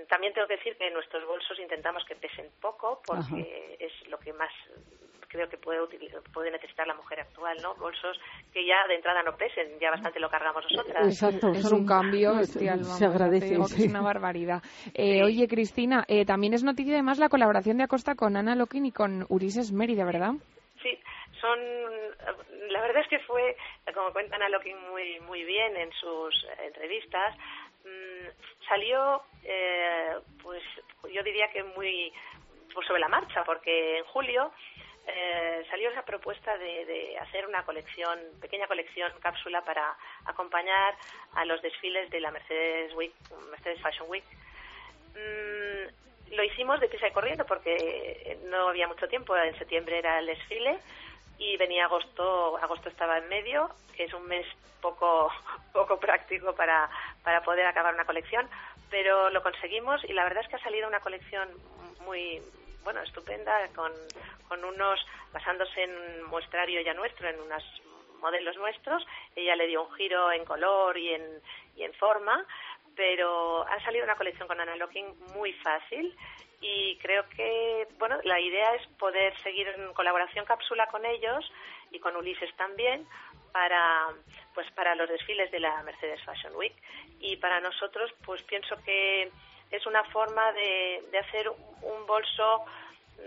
también 0.08 0.32
tengo 0.34 0.48
que 0.48 0.56
decir 0.56 0.76
que 0.76 0.90
nuestros 0.90 1.24
bolsos 1.24 1.58
intentamos 1.58 2.04
que 2.04 2.16
pesen 2.16 2.50
poco 2.60 3.00
porque 3.06 3.76
es 3.78 4.08
lo 4.08 4.18
que 4.18 4.32
más 4.32 4.52
creo 5.32 5.48
que 5.48 5.56
puede, 5.56 5.80
puede 6.32 6.50
necesitar 6.50 6.86
la 6.86 6.94
mujer 6.94 7.20
actual, 7.20 7.56
¿no? 7.62 7.74
Bolsos 7.76 8.20
que 8.52 8.64
ya 8.66 8.86
de 8.86 8.96
entrada 8.96 9.22
no 9.22 9.34
pesen, 9.34 9.78
ya 9.80 9.90
bastante 9.90 10.20
lo 10.20 10.28
cargamos 10.28 10.64
nosotras. 10.70 11.06
Exacto, 11.06 11.50
es 11.52 11.72
un 11.72 11.86
cambio 11.86 12.36
bestial. 12.36 12.84
se 12.84 13.06
agradece. 13.06 13.54
Es 13.54 13.88
una 13.88 14.02
barbaridad. 14.02 14.62
Eh, 14.94 15.24
oye, 15.24 15.48
Cristina, 15.48 16.04
eh, 16.06 16.26
también 16.26 16.52
es 16.52 16.62
noticia 16.62 16.92
además 16.92 17.18
la 17.18 17.30
colaboración 17.30 17.78
de 17.78 17.84
Acosta 17.84 18.14
con 18.14 18.36
Ana 18.36 18.54
Lokin 18.54 18.84
y 18.84 18.92
con 18.92 19.24
Ulises 19.30 19.72
Mérida, 19.72 20.04
¿verdad? 20.04 20.32
Sí, 20.82 20.98
son, 21.40 21.58
la 22.70 22.80
verdad 22.82 23.02
es 23.02 23.08
que 23.08 23.18
fue, 23.20 23.56
como 23.94 24.12
cuenta 24.12 24.36
Ana 24.36 24.50
Locking 24.50 24.76
muy, 24.90 25.18
muy 25.20 25.44
bien 25.44 25.76
en 25.76 25.90
sus 25.92 26.46
entrevistas, 26.62 27.36
mm, 27.84 28.66
salió, 28.68 29.22
eh, 29.44 30.16
pues 30.42 30.62
yo 31.10 31.22
diría 31.22 31.48
que 31.52 31.62
muy 31.64 32.12
pues 32.72 32.86
sobre 32.86 33.00
la 33.00 33.08
marcha, 33.08 33.44
porque 33.44 33.98
en 33.98 34.04
julio 34.04 34.50
eh, 35.06 35.64
salió 35.68 35.90
esa 35.90 36.04
propuesta 36.04 36.56
de, 36.58 37.16
hacer 37.20 37.46
una 37.46 37.64
colección, 37.64 38.18
pequeña 38.40 38.66
colección, 38.66 39.12
cápsula 39.20 39.62
para 39.62 39.96
acompañar 40.24 40.94
a 41.34 41.44
los 41.44 41.60
desfiles 41.62 42.10
de 42.10 42.20
la 42.20 42.30
Mercedes 42.30 42.94
Week, 42.94 43.12
Mercedes 43.50 43.80
Fashion 43.80 44.08
Week. 44.08 44.24
Mm, 45.14 46.34
lo 46.34 46.44
hicimos 46.44 46.80
de 46.80 46.88
prisa 46.88 47.08
y 47.08 47.12
corriendo 47.12 47.44
porque 47.44 48.38
no 48.44 48.68
había 48.68 48.88
mucho 48.88 49.08
tiempo. 49.08 49.36
En 49.36 49.58
septiembre 49.58 49.98
era 49.98 50.18
el 50.18 50.26
desfile 50.26 50.78
y 51.38 51.56
venía 51.56 51.84
agosto. 51.84 52.56
Agosto 52.58 52.88
estaba 52.88 53.18
en 53.18 53.28
medio, 53.28 53.70
que 53.96 54.04
es 54.04 54.14
un 54.14 54.26
mes 54.26 54.46
poco 54.80 55.30
poco 55.72 55.98
práctico 55.98 56.54
para 56.54 56.88
para 57.22 57.42
poder 57.42 57.66
acabar 57.66 57.94
una 57.94 58.04
colección, 58.04 58.48
pero 58.90 59.30
lo 59.30 59.42
conseguimos 59.42 60.04
y 60.04 60.12
la 60.12 60.24
verdad 60.24 60.44
es 60.44 60.48
que 60.48 60.56
ha 60.56 60.62
salido 60.62 60.88
una 60.88 61.00
colección 61.00 61.48
muy 62.04 62.42
bueno, 62.84 63.00
estupenda, 63.02 63.68
con, 63.74 63.92
con 64.48 64.64
unos, 64.64 65.04
basándose 65.32 65.82
en 65.82 65.96
un 65.96 66.24
muestrario 66.24 66.80
ya 66.82 66.94
nuestro, 66.94 67.28
en 67.28 67.40
unos 67.40 67.62
modelos 68.20 68.56
nuestros. 68.56 69.06
Ella 69.34 69.56
le 69.56 69.66
dio 69.66 69.82
un 69.84 69.94
giro 69.94 70.32
en 70.32 70.44
color 70.44 70.96
y 70.96 71.14
en, 71.14 71.42
y 71.76 71.82
en 71.84 71.92
forma, 71.94 72.44
pero 72.94 73.62
ha 73.62 73.82
salido 73.84 74.04
una 74.04 74.16
colección 74.16 74.48
con 74.48 74.58
Locking 74.78 75.14
muy 75.34 75.52
fácil 75.54 76.16
y 76.60 76.96
creo 76.98 77.28
que, 77.30 77.88
bueno, 77.98 78.18
la 78.22 78.38
idea 78.38 78.74
es 78.76 78.86
poder 78.98 79.36
seguir 79.42 79.66
en 79.68 79.92
colaboración 79.94 80.44
cápsula 80.44 80.86
con 80.86 81.04
ellos 81.04 81.50
y 81.90 81.98
con 81.98 82.16
Ulises 82.16 82.54
también 82.56 83.06
para 83.52 84.08
pues 84.54 84.70
para 84.72 84.94
los 84.94 85.08
desfiles 85.08 85.50
de 85.50 85.60
la 85.60 85.82
Mercedes 85.82 86.22
Fashion 86.24 86.54
Week 86.56 86.74
y 87.20 87.36
para 87.36 87.60
nosotros 87.60 88.10
pues 88.24 88.42
pienso 88.44 88.76
que 88.84 89.30
es 89.72 89.84
una 89.86 90.04
forma 90.04 90.52
de, 90.52 91.02
de 91.10 91.18
hacer 91.18 91.48
un 91.48 92.06
bolso 92.06 92.64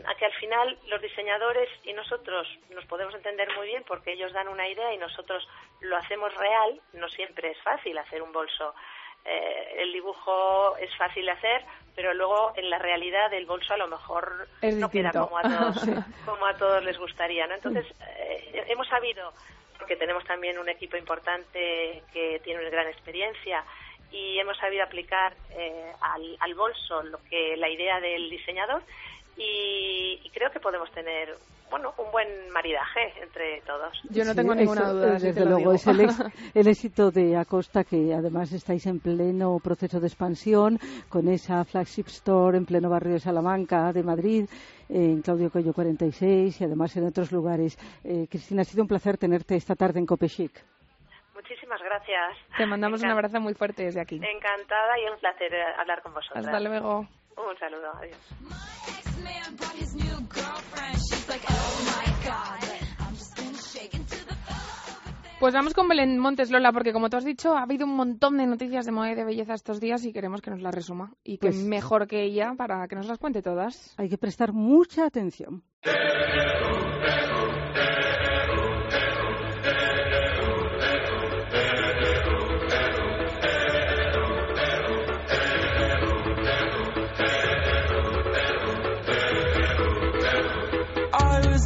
a 0.05 0.15
que 0.15 0.25
al 0.25 0.33
final 0.33 0.77
los 0.87 1.01
diseñadores 1.01 1.69
y 1.83 1.93
nosotros 1.93 2.47
nos 2.69 2.85
podemos 2.85 3.13
entender 3.15 3.47
muy 3.55 3.67
bien 3.67 3.83
porque 3.87 4.13
ellos 4.13 4.33
dan 4.33 4.47
una 4.47 4.67
idea 4.67 4.93
y 4.93 4.97
nosotros 4.97 5.47
lo 5.81 5.95
hacemos 5.97 6.33
real. 6.35 6.81
No 6.93 7.07
siempre 7.09 7.51
es 7.51 7.61
fácil 7.61 7.97
hacer 7.97 8.21
un 8.21 8.31
bolso. 8.31 8.73
Eh, 9.23 9.75
el 9.79 9.93
dibujo 9.93 10.77
es 10.77 10.95
fácil 10.97 11.25
de 11.25 11.31
hacer, 11.31 11.65
pero 11.95 12.13
luego 12.13 12.53
en 12.55 12.69
la 12.69 12.77
realidad 12.77 13.33
el 13.33 13.45
bolso 13.45 13.73
a 13.73 13.77
lo 13.77 13.87
mejor 13.87 14.47
no 14.61 14.91
queda 14.91 15.11
como 15.11 15.37
a 15.37 15.41
todos, 15.41 15.81
como 16.25 16.45
a 16.45 16.55
todos 16.55 16.83
les 16.83 16.97
gustaría. 16.97 17.47
¿no? 17.47 17.55
Entonces, 17.55 17.85
eh, 18.17 18.65
hemos 18.67 18.87
sabido, 18.87 19.33
porque 19.79 19.95
tenemos 19.95 20.23
también 20.25 20.59
un 20.59 20.69
equipo 20.69 20.97
importante 20.97 22.03
que 22.13 22.39
tiene 22.43 22.61
una 22.61 22.69
gran 22.69 22.87
experiencia, 22.87 23.63
y 24.15 24.39
hemos 24.39 24.57
sabido 24.57 24.83
aplicar 24.83 25.33
eh, 25.51 25.91
al, 26.39 26.55
bolso 26.55 27.03
lo 27.03 27.17
que 27.29 27.57
la 27.57 27.69
idea 27.69 27.99
del 27.99 28.29
diseñador 28.29 28.81
y, 29.37 30.21
creo 30.33 30.49
que 30.51 30.59
podemos 30.59 30.89
tener 30.91 31.35
bueno 31.69 31.93
un 31.97 32.11
buen 32.11 32.27
maridaje 32.51 33.13
entre 33.21 33.61
todos. 33.61 33.97
Yo 34.09 34.23
no 34.23 34.35
tengo 34.35 34.53
ninguna 34.53 34.89
duda. 34.91 35.13
Desde 35.17 35.45
luego 35.45 35.73
es 35.73 35.87
el, 36.53 36.67
éxito 36.67 37.11
de 37.11 37.35
Acosta 37.35 37.83
que 37.83 38.13
además 38.13 38.51
estáis 38.51 38.85
en 38.85 38.99
pleno 38.99 39.59
proceso 39.63 39.99
de 39.99 40.07
expansión 40.07 40.79
con 41.09 41.27
esa 41.27 41.63
flagship 41.65 42.07
store 42.07 42.57
en 42.57 42.65
pleno 42.65 42.89
barrio 42.89 43.13
de 43.13 43.19
Salamanca 43.19 43.91
de 43.91 44.03
Madrid 44.03 44.45
en 44.89 45.21
Claudio 45.21 45.49
Coello 45.49 45.73
46 45.73 46.61
y 46.61 46.63
además 46.63 46.95
en 46.95 47.07
otros 47.07 47.31
lugares. 47.31 47.77
Eh, 48.03 48.27
Cristina, 48.29 48.61
ha 48.61 48.65
sido 48.65 48.83
un 48.83 48.89
placer 48.89 49.17
tenerte 49.17 49.55
esta 49.55 49.75
tarde 49.75 49.99
en 49.99 50.05
Copechic. 50.05 50.74
Muchísimas 51.47 51.79
gracias. 51.79 52.37
Te 52.57 52.65
mandamos 52.65 53.03
un 53.03 53.11
abrazo 53.11 53.39
muy 53.39 53.53
fuerte 53.53 53.83
desde 53.83 54.01
aquí. 54.01 54.15
Encantada 54.15 54.99
y 54.99 55.11
un 55.11 55.19
placer 55.19 55.53
eh, 55.53 55.63
hablar 55.77 56.01
con 56.01 56.11
vosotros. 56.11 56.43
Hasta 56.43 56.59
luego. 56.59 57.07
Un 57.37 57.57
saludo, 57.59 57.91
adiós. 57.99 58.17
Pues 65.39 65.53
vamos 65.53 65.75
con 65.75 65.87
Belén 65.87 66.17
Montes, 66.17 66.49
Lola, 66.49 66.71
porque 66.71 66.93
como 66.93 67.09
tú 67.11 67.17
has 67.17 67.25
dicho, 67.25 67.55
ha 67.55 67.61
habido 67.61 67.85
un 67.85 67.95
montón 67.95 68.37
de 68.37 68.47
noticias 68.47 68.85
de 68.87 68.91
moda 68.91 69.11
y 69.11 69.15
de 69.15 69.25
belleza 69.25 69.53
estos 69.53 69.79
días 69.79 70.03
y 70.03 70.13
queremos 70.13 70.41
que 70.41 70.49
nos 70.49 70.61
las 70.61 70.73
resuma. 70.73 71.11
Y 71.23 71.37
que 71.37 71.49
pues 71.49 71.63
mejor 71.63 72.07
que 72.07 72.23
ella 72.23 72.53
para 72.57 72.87
que 72.87 72.95
nos 72.95 73.05
las 73.05 73.19
cuente 73.19 73.43
todas. 73.43 73.93
Hay 73.99 74.09
que 74.09 74.17
prestar 74.17 74.51
mucha 74.51 75.05
atención. 75.05 75.61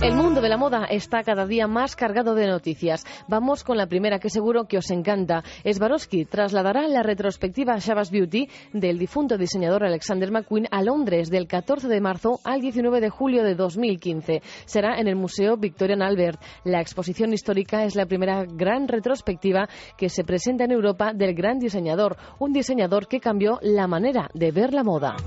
El 0.01 0.15
mundo 0.15 0.39
de 0.39 0.47
la 0.47 0.55
moda 0.55 0.85
está 0.85 1.23
cada 1.23 1.45
día 1.45 1.67
más 1.67 1.97
cargado 1.97 2.33
de 2.33 2.47
noticias. 2.47 3.03
Vamos 3.27 3.65
con 3.65 3.75
la 3.75 3.87
primera 3.87 4.19
que 4.19 4.29
seguro 4.29 4.63
que 4.63 4.77
os 4.77 4.89
encanta. 4.91 5.43
Swarovski 5.69 6.23
trasladará 6.23 6.87
la 6.87 7.03
retrospectiva 7.03 7.77
Shabazz 7.79 8.09
Beauty 8.09 8.47
del 8.71 8.97
difunto 8.97 9.37
diseñador 9.37 9.83
Alexander 9.83 10.31
McQueen 10.31 10.67
a 10.71 10.81
Londres 10.83 11.29
del 11.29 11.47
14 11.47 11.89
de 11.89 11.99
marzo 11.99 12.39
al 12.45 12.61
19 12.61 13.01
de 13.01 13.09
julio 13.09 13.43
de 13.43 13.55
2015. 13.55 14.41
Será 14.63 15.01
en 15.01 15.09
el 15.09 15.17
Museo 15.17 15.57
Victorian 15.57 16.01
Albert. 16.01 16.41
La 16.63 16.79
exposición 16.79 17.33
histórica 17.33 17.83
es 17.83 17.95
la 17.95 18.05
primera 18.05 18.45
gran 18.45 18.87
retrospectiva 18.87 19.67
que 19.97 20.07
se 20.07 20.23
presenta 20.23 20.63
en 20.63 20.71
Europa 20.71 21.11
del 21.13 21.33
gran 21.33 21.59
diseñador, 21.59 22.15
un 22.39 22.53
diseñador 22.53 23.09
que 23.09 23.19
cambió 23.19 23.59
la 23.61 23.87
manera 23.87 24.29
de 24.33 24.51
ver 24.51 24.73
la 24.73 24.85
moda. 24.85 25.17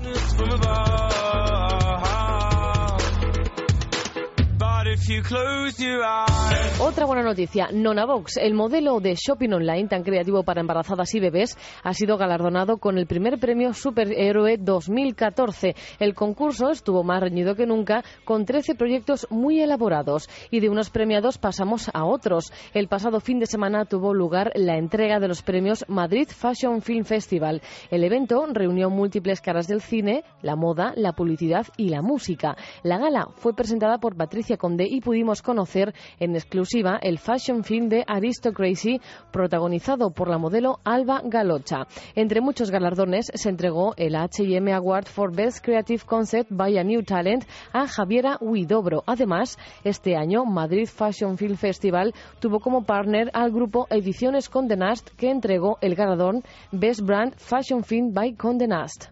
Otra 6.79 7.05
buena 7.05 7.23
noticia, 7.23 7.69
Nona 7.71 8.05
Box, 8.05 8.37
el 8.37 8.53
modelo 8.53 8.99
de 8.99 9.15
shopping 9.15 9.49
online 9.49 9.87
tan 9.87 10.03
creativo 10.03 10.43
para 10.43 10.61
embarazadas 10.61 11.15
y 11.15 11.19
bebés, 11.19 11.57
ha 11.83 11.93
sido 11.93 12.17
galardonado 12.17 12.77
con 12.77 12.99
el 12.99 13.07
primer 13.07 13.39
premio 13.39 13.73
Superhéroe 13.73 14.57
2014. 14.57 15.75
El 15.99 16.13
concurso 16.13 16.69
estuvo 16.69 17.03
más 17.03 17.21
reñido 17.21 17.55
que 17.55 17.65
nunca, 17.65 18.03
con 18.23 18.45
13 18.45 18.75
proyectos 18.75 19.25
muy 19.31 19.61
elaborados. 19.61 20.29
Y 20.51 20.59
de 20.59 20.69
unos 20.69 20.91
premiados 20.91 21.39
pasamos 21.39 21.89
a 21.93 22.05
otros. 22.05 22.53
El 22.73 22.87
pasado 22.87 23.19
fin 23.19 23.39
de 23.39 23.47
semana 23.47 23.85
tuvo 23.85 24.13
lugar 24.13 24.51
la 24.53 24.77
entrega 24.77 25.19
de 25.19 25.27
los 25.27 25.41
premios 25.41 25.85
Madrid 25.87 26.27
Fashion 26.27 26.81
Film 26.81 27.05
Festival. 27.05 27.61
El 27.89 28.03
evento 28.03 28.45
reunió 28.51 28.89
múltiples 28.91 29.41
caras 29.41 29.67
del 29.67 29.81
cine, 29.81 30.23
la 30.41 30.55
moda, 30.55 30.93
la 30.95 31.13
publicidad 31.13 31.65
y 31.77 31.89
la 31.89 32.01
música. 32.01 32.55
La 32.83 32.99
gala 32.99 33.29
fue 33.37 33.55
presentada 33.55 33.97
por 33.97 34.15
Patricia 34.15 34.57
Conde 34.57 34.82
y 34.89 35.01
pudimos 35.01 35.41
conocer 35.41 35.93
en 36.19 36.35
exclusiva 36.35 36.99
el 37.01 37.19
fashion 37.19 37.63
film 37.63 37.89
de 37.89 38.03
Aristocracy 38.07 38.99
protagonizado 39.31 40.11
por 40.11 40.29
la 40.29 40.37
modelo 40.37 40.79
Alba 40.83 41.21
Galocha. 41.23 41.87
Entre 42.15 42.41
muchos 42.41 42.71
galardones 42.71 43.31
se 43.33 43.49
entregó 43.49 43.93
el 43.97 44.15
H&M 44.15 44.73
Award 44.73 45.05
for 45.05 45.35
Best 45.35 45.63
Creative 45.63 46.03
Concept 46.05 46.49
by 46.51 46.77
a 46.77 46.83
New 46.83 47.03
Talent 47.03 47.45
a 47.71 47.87
Javiera 47.87 48.37
Huidobro. 48.39 49.03
Además, 49.05 49.57
este 49.83 50.15
año 50.15 50.45
Madrid 50.45 50.87
Fashion 50.87 51.37
Film 51.37 51.57
Festival 51.57 52.13
tuvo 52.39 52.59
como 52.59 52.83
partner 52.83 53.29
al 53.33 53.51
grupo 53.51 53.87
Ediciones 53.89 54.49
Condé 54.49 54.77
Nast 54.77 55.09
que 55.17 55.29
entregó 55.29 55.77
el 55.81 55.95
galardón 55.95 56.43
Best 56.71 57.01
Brand 57.01 57.35
Fashion 57.37 57.83
Film 57.83 58.13
by 58.13 58.35
Condé 58.35 58.67
Nast. 58.67 59.09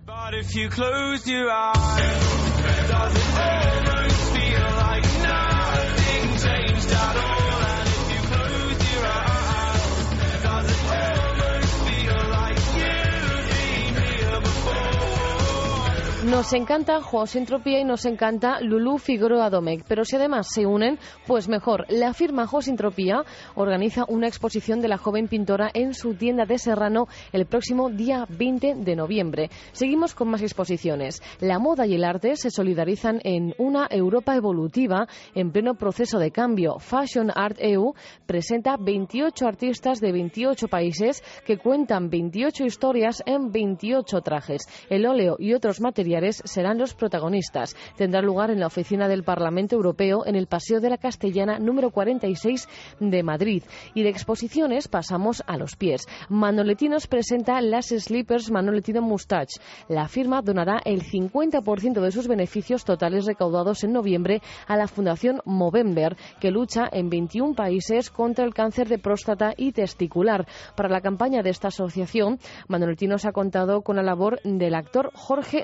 Nos 16.31 16.53
encanta 16.53 17.01
José 17.01 17.39
Entropía 17.39 17.81
y 17.81 17.83
nos 17.83 18.05
encanta 18.05 18.61
Lulú 18.61 18.97
Figueroa 18.99 19.49
Domecq, 19.49 19.83
pero 19.85 20.05
si 20.05 20.15
además 20.15 20.47
se 20.49 20.65
unen, 20.65 20.97
pues 21.27 21.49
mejor. 21.49 21.85
La 21.89 22.13
firma 22.13 22.47
José 22.47 22.71
Entropía 22.71 23.25
organiza 23.53 24.05
una 24.07 24.29
exposición 24.29 24.79
de 24.79 24.87
la 24.87 24.97
joven 24.97 25.27
pintora 25.27 25.69
en 25.73 25.93
su 25.93 26.13
tienda 26.13 26.45
de 26.45 26.57
Serrano 26.57 27.07
el 27.33 27.47
próximo 27.47 27.89
día 27.89 28.25
20 28.29 28.75
de 28.75 28.95
noviembre. 28.95 29.49
Seguimos 29.73 30.15
con 30.15 30.29
más 30.29 30.41
exposiciones. 30.41 31.21
La 31.41 31.59
moda 31.59 31.85
y 31.85 31.95
el 31.95 32.05
arte 32.05 32.37
se 32.37 32.49
solidarizan 32.49 33.19
en 33.25 33.53
una 33.57 33.87
Europa 33.91 34.33
evolutiva 34.33 35.09
en 35.35 35.51
pleno 35.51 35.75
proceso 35.75 36.17
de 36.17 36.31
cambio. 36.31 36.79
Fashion 36.79 37.29
Art 37.35 37.57
EU 37.59 37.93
presenta 38.25 38.77
28 38.79 39.45
artistas 39.45 39.99
de 39.99 40.13
28 40.13 40.69
países 40.69 41.21
que 41.45 41.57
cuentan 41.57 42.09
28 42.09 42.63
historias 42.63 43.21
en 43.25 43.51
28 43.51 44.21
trajes. 44.21 44.61
El 44.89 45.05
óleo 45.05 45.35
y 45.37 45.53
otros 45.53 45.81
materiales 45.81 46.20
mujeres 46.21 46.41
serán 46.45 46.77
los 46.77 46.93
protagonistas. 46.93 47.75
Tendrá 47.97 48.21
lugar 48.21 48.51
en 48.51 48.59
la 48.59 48.67
oficina 48.67 49.07
del 49.07 49.23
Parlamento 49.23 49.75
Europeo 49.75 50.25
en 50.25 50.35
el 50.35 50.47
Paseo 50.47 50.79
de 50.79 50.89
la 50.89 50.97
Castellana 50.97 51.57
número 51.57 51.89
46 51.89 52.67
de 52.99 53.23
Madrid. 53.23 53.63
Y 53.95 54.03
de 54.03 54.09
exposiciones 54.09 54.87
pasamos 54.87 55.41
a 55.47 55.57
los 55.57 55.75
pies. 55.75 56.07
Manoletinos 56.29 57.07
presenta 57.07 57.59
las 57.61 57.87
Slippers 57.87 58.51
Manoletino 58.51 59.01
Moustache. 59.01 59.59
La 59.87 60.07
firma 60.07 60.41
donará 60.41 60.79
el 60.85 61.01
50% 61.01 62.01
de 62.01 62.11
sus 62.11 62.27
beneficios 62.27 62.85
totales 62.85 63.25
recaudados 63.25 63.83
en 63.83 63.93
noviembre 63.93 64.41
a 64.67 64.77
la 64.77 64.87
Fundación 64.87 65.41
Movember, 65.45 66.15
que 66.39 66.51
lucha 66.51 66.87
en 66.91 67.09
21 67.09 67.55
países 67.55 68.11
contra 68.11 68.45
el 68.45 68.53
cáncer 68.53 68.87
de 68.87 68.99
próstata 68.99 69.53
y 69.57 69.71
testicular. 69.71 70.45
Para 70.75 70.89
la 70.89 71.01
campaña 71.01 71.41
de 71.41 71.49
esta 71.49 71.69
asociación, 71.69 72.39
Manoletinos 72.67 73.25
ha 73.25 73.31
contado 73.31 73.81
con 73.81 73.95
la 73.95 74.03
labor 74.03 74.39
del 74.43 74.75
actor 74.75 75.11
Jorge 75.15 75.63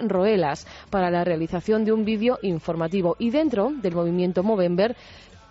Para 0.90 1.12
la 1.12 1.24
realización 1.24 1.84
de 1.84 1.92
un 1.92 2.06
vídeo 2.06 2.40
informativo. 2.42 3.16
Y 3.20 3.30
dentro 3.30 3.72
del 3.82 3.96
movimiento 3.96 4.44
Movember, 4.44 4.96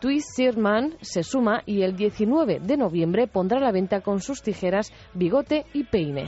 Twist 0.00 0.28
Sirman 0.34 0.94
se 1.00 1.22
suma 1.22 1.62
y 1.64 1.82
el 1.82 1.96
19 1.96 2.60
de 2.60 2.76
noviembre 2.76 3.26
pondrá 3.26 3.58
a 3.58 3.62
la 3.62 3.72
venta 3.72 4.02
con 4.02 4.20
sus 4.20 4.42
tijeras, 4.42 4.92
bigote 5.14 5.64
y 5.72 5.84
peine. 5.84 6.26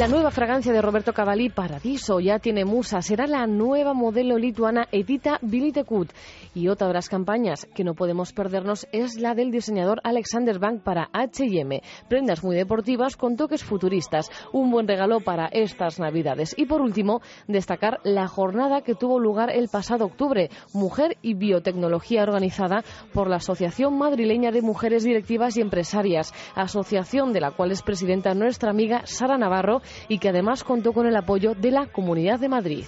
La 0.00 0.08
nueva 0.08 0.30
fragancia 0.30 0.72
de 0.72 0.80
Roberto 0.80 1.12
Cavalli, 1.12 1.50
Paradiso, 1.50 2.20
ya 2.20 2.38
tiene 2.38 2.64
musa. 2.64 3.02
Será 3.02 3.26
la 3.26 3.46
nueva 3.46 3.92
modelo 3.92 4.38
lituana 4.38 4.88
Edita 4.90 5.38
Bilitecut. 5.42 6.10
Y 6.54 6.68
otra 6.68 6.86
de 6.86 6.94
las 6.94 7.10
campañas 7.10 7.68
que 7.74 7.84
no 7.84 7.92
podemos 7.92 8.32
perdernos 8.32 8.88
es 8.92 9.18
la 9.18 9.34
del 9.34 9.50
diseñador 9.50 10.00
Alexander 10.02 10.58
Bank 10.58 10.82
para 10.82 11.10
H&M. 11.12 11.82
Prendas 12.08 12.42
muy 12.42 12.56
deportivas 12.56 13.18
con 13.18 13.36
toques 13.36 13.62
futuristas. 13.62 14.30
Un 14.54 14.70
buen 14.70 14.88
regalo 14.88 15.20
para 15.20 15.48
estas 15.48 16.00
Navidades. 16.00 16.54
Y 16.56 16.64
por 16.64 16.80
último, 16.80 17.20
destacar 17.46 18.00
la 18.02 18.26
jornada 18.26 18.80
que 18.80 18.94
tuvo 18.94 19.20
lugar 19.20 19.50
el 19.50 19.68
pasado 19.68 20.06
octubre. 20.06 20.48
Mujer 20.72 21.18
y 21.20 21.34
Biotecnología 21.34 22.22
organizada 22.22 22.84
por 23.12 23.28
la 23.28 23.36
Asociación 23.36 23.98
Madrileña 23.98 24.50
de 24.50 24.62
Mujeres 24.62 25.04
Directivas 25.04 25.58
y 25.58 25.60
Empresarias. 25.60 26.32
Asociación 26.54 27.34
de 27.34 27.40
la 27.42 27.50
cual 27.50 27.70
es 27.70 27.82
presidenta 27.82 28.32
nuestra 28.32 28.70
amiga 28.70 29.02
Sara 29.04 29.36
Navarro 29.36 29.82
y 30.08 30.18
que 30.18 30.28
además 30.28 30.64
contó 30.64 30.92
con 30.92 31.06
el 31.06 31.16
apoyo 31.16 31.54
de 31.54 31.70
la 31.70 31.86
Comunidad 31.86 32.38
de 32.38 32.48
Madrid. 32.48 32.84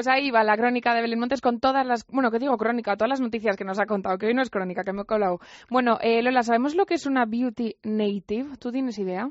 Pues 0.00 0.08
ahí 0.08 0.30
va 0.30 0.42
la 0.42 0.56
crónica 0.56 0.94
de 0.94 1.02
Belén 1.02 1.20
Montes 1.20 1.42
con 1.42 1.60
todas 1.60 1.86
las, 1.86 2.06
bueno, 2.06 2.30
¿qué 2.30 2.38
digo 2.38 2.56
crónica? 2.56 2.96
Todas 2.96 3.10
las 3.10 3.20
noticias 3.20 3.54
que 3.54 3.66
nos 3.66 3.78
ha 3.78 3.84
contado, 3.84 4.16
que 4.16 4.24
hoy 4.24 4.32
no 4.32 4.40
es 4.40 4.48
crónica, 4.48 4.82
que 4.82 4.94
me 4.94 5.02
he 5.02 5.04
colado. 5.04 5.40
Bueno, 5.68 5.98
eh, 6.00 6.22
Lola, 6.22 6.42
¿sabemos 6.42 6.74
lo 6.74 6.86
que 6.86 6.94
es 6.94 7.04
una 7.04 7.26
beauty 7.26 7.76
native? 7.82 8.56
¿Tú 8.58 8.72
tienes 8.72 8.98
idea? 8.98 9.30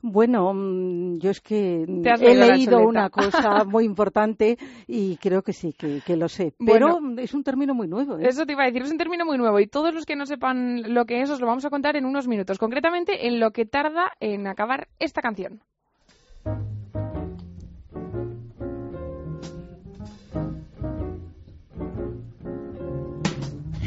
Bueno, 0.00 0.54
mm, 0.54 1.18
yo 1.18 1.30
es 1.30 1.42
que 1.42 1.82
he 1.82 2.34
leído 2.34 2.78
una 2.78 3.10
cosa 3.10 3.64
muy 3.68 3.84
importante 3.84 4.56
y 4.86 5.18
creo 5.18 5.42
que 5.42 5.52
sí, 5.52 5.74
que, 5.74 6.16
lo 6.16 6.30
sé. 6.30 6.54
Pero 6.64 6.98
es 7.18 7.34
un 7.34 7.44
término 7.44 7.74
muy 7.74 7.86
nuevo. 7.86 8.18
¿eh? 8.18 8.26
Eso 8.26 8.46
te 8.46 8.52
iba 8.52 8.62
a 8.62 8.66
decir, 8.68 8.84
es 8.84 8.90
un 8.90 8.96
término 8.96 9.26
muy 9.26 9.36
nuevo 9.36 9.60
y 9.60 9.66
todos 9.66 9.92
los 9.92 10.06
que 10.06 10.16
no 10.16 10.24
sepan 10.24 10.94
lo 10.94 11.04
que 11.04 11.20
es 11.20 11.28
os 11.28 11.42
lo 11.42 11.46
vamos 11.46 11.66
a 11.66 11.68
contar 11.68 11.94
en 11.96 12.06
unos 12.06 12.26
minutos. 12.26 12.56
Concretamente 12.56 13.26
en 13.26 13.38
lo 13.38 13.50
que 13.50 13.66
tarda 13.66 14.12
en 14.18 14.46
acabar 14.46 14.88
esta 14.98 15.20
canción. 15.20 15.60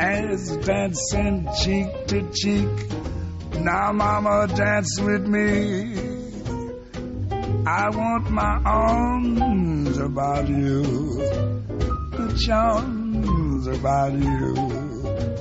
as 0.00 0.56
dancing 0.56 1.46
cheek 1.62 2.06
to 2.06 2.22
cheek. 2.32 2.68
Now, 3.60 3.92
mama, 3.92 4.48
dance 4.48 4.98
with 4.98 5.26
me. 5.26 5.94
I 7.66 7.90
want 7.90 8.30
my 8.30 8.62
arms 8.64 9.98
about 9.98 10.48
you, 10.48 10.82
the 12.16 12.42
charms 12.46 13.66
about 13.66 14.14
you 14.14 14.54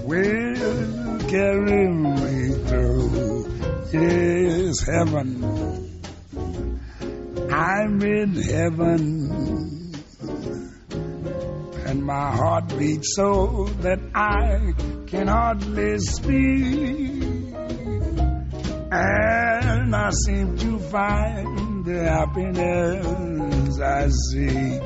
will 0.04 1.20
carry 1.30 1.88
me 1.88 2.54
through. 2.68 3.48
Yes, 3.94 4.86
heaven. 4.86 5.90
I'm 7.50 8.02
in 8.02 8.36
heaven 8.36 9.29
my 12.10 12.32
heart 12.36 12.68
beats 12.76 13.16
so 13.16 13.66
that 13.82 14.00
I 14.16 14.74
can 15.06 15.28
hardly 15.28 16.00
speak. 16.00 17.22
And 18.92 19.96
I 19.96 20.10
seem 20.26 20.58
to 20.58 20.80
find 20.80 21.86
the 21.86 22.00
happiness 22.10 23.80
I 23.80 24.10
seek. 24.10 24.82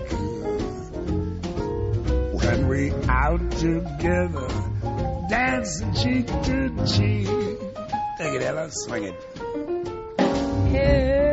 When 2.42 2.68
we 2.68 2.92
out 3.08 3.52
together, 3.52 4.50
dancing 5.30 5.94
cheek 5.94 6.28
to 6.28 6.86
cheek. 6.86 7.30
Take 8.18 8.34
it, 8.34 8.42
Ella, 8.42 8.68
swing 8.70 9.04
it. 9.06 9.16
heaven. 10.74 11.33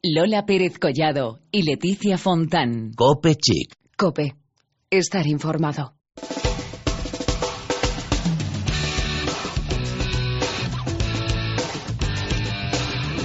Lola 0.00 0.46
Pérez 0.46 0.78
Collado 0.78 1.40
y 1.50 1.64
Leticia 1.64 2.18
Fontán. 2.18 2.92
Cope 2.94 3.34
Chic. 3.34 3.74
Cope. 3.96 4.36
Estar 4.88 5.26
informado. 5.26 5.96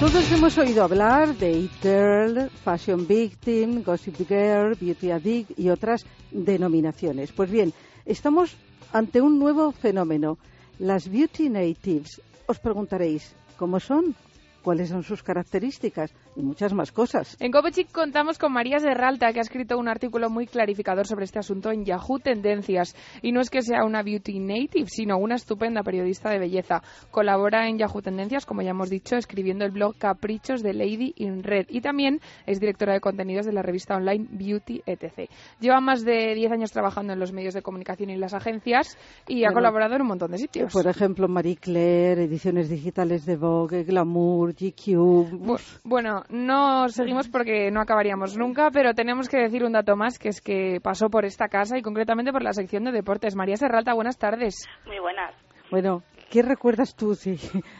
Todos 0.00 0.32
hemos 0.32 0.58
oído 0.58 0.82
hablar 0.82 1.36
de 1.36 1.52
It 1.60 1.70
Girl, 1.80 2.50
Fashion 2.64 3.06
Victim, 3.06 3.84
Gossip 3.84 4.16
Girl, 4.26 4.74
Beauty 4.74 5.12
Addict 5.12 5.56
y 5.56 5.68
otras 5.68 6.04
denominaciones. 6.32 7.30
Pues 7.30 7.52
bien, 7.52 7.72
estamos 8.04 8.56
ante 8.92 9.20
un 9.20 9.38
nuevo 9.38 9.70
fenómeno, 9.70 10.38
las 10.80 11.08
Beauty 11.08 11.50
Natives. 11.50 12.20
Os 12.48 12.58
preguntaréis, 12.58 13.36
¿cómo 13.56 13.78
son? 13.78 14.16
¿Cuáles 14.64 14.88
son 14.88 15.02
sus 15.02 15.22
características? 15.22 16.14
Y 16.36 16.42
muchas 16.42 16.72
más 16.72 16.90
cosas. 16.90 17.36
En 17.38 17.52
Copechic 17.52 17.92
contamos 17.92 18.38
con 18.38 18.50
María 18.50 18.78
Serralta, 18.78 19.30
que 19.32 19.40
ha 19.40 19.42
escrito 19.42 19.76
un 19.76 19.88
artículo 19.88 20.30
muy 20.30 20.46
clarificador 20.46 21.06
sobre 21.06 21.26
este 21.26 21.38
asunto 21.38 21.70
en 21.70 21.84
Yahoo 21.84 22.18
Tendencias. 22.18 22.96
Y 23.20 23.32
no 23.32 23.42
es 23.42 23.50
que 23.50 23.60
sea 23.60 23.84
una 23.84 24.02
beauty 24.02 24.38
native, 24.40 24.86
sino 24.88 25.18
una 25.18 25.34
estupenda 25.34 25.82
periodista 25.82 26.30
de 26.30 26.38
belleza. 26.38 26.82
Colabora 27.10 27.68
en 27.68 27.76
Yahoo 27.76 28.00
Tendencias, 28.00 28.46
como 28.46 28.62
ya 28.62 28.70
hemos 28.70 28.88
dicho, 28.88 29.16
escribiendo 29.16 29.66
el 29.66 29.70
blog 29.70 29.98
Caprichos 29.98 30.62
de 30.62 30.72
Lady 30.72 31.12
in 31.16 31.42
Red. 31.42 31.66
Y 31.68 31.82
también 31.82 32.20
es 32.46 32.58
directora 32.58 32.94
de 32.94 33.00
contenidos 33.00 33.44
de 33.44 33.52
la 33.52 33.60
revista 33.60 33.96
online 33.96 34.26
Beauty 34.30 34.82
etc. 34.86 35.28
Lleva 35.60 35.80
más 35.82 36.04
de 36.04 36.34
10 36.34 36.52
años 36.52 36.72
trabajando 36.72 37.12
en 37.12 37.20
los 37.20 37.32
medios 37.32 37.52
de 37.52 37.60
comunicación 37.60 38.08
y 38.08 38.16
las 38.16 38.32
agencias 38.32 38.96
y 39.28 39.44
ha 39.44 39.48
Bueno, 39.48 39.56
colaborado 39.56 39.96
en 39.96 40.02
un 40.02 40.08
montón 40.08 40.30
de 40.30 40.38
sitios. 40.38 40.72
Por 40.72 40.86
ejemplo, 40.86 41.28
Marie 41.28 41.56
Claire, 41.56 42.24
ediciones 42.24 42.70
digitales 42.70 43.26
de 43.26 43.36
Vogue, 43.36 43.84
Glamour, 43.84 44.53
GQ. 44.54 44.96
Bu- 45.44 45.80
Bueno, 45.84 46.22
no 46.30 46.88
seguimos 46.88 47.28
porque 47.28 47.70
no 47.70 47.80
acabaríamos 47.80 48.36
nunca, 48.36 48.70
pero 48.70 48.94
tenemos 48.94 49.28
que 49.28 49.38
decir 49.38 49.64
un 49.64 49.72
dato 49.72 49.96
más, 49.96 50.18
que 50.18 50.28
es 50.28 50.40
que 50.40 50.78
pasó 50.82 51.08
por 51.10 51.24
esta 51.24 51.48
casa 51.48 51.76
y 51.78 51.82
concretamente 51.82 52.32
por 52.32 52.42
la 52.42 52.52
sección 52.52 52.84
de 52.84 52.92
deportes. 52.92 53.36
María 53.36 53.56
Serralta, 53.56 53.94
buenas 53.94 54.18
tardes. 54.18 54.66
Muy 54.86 54.98
buenas. 54.98 55.34
Bueno, 55.70 56.02
¿qué 56.30 56.42
recuerdas 56.42 56.94
tú 56.94 57.14
de, 57.14 57.38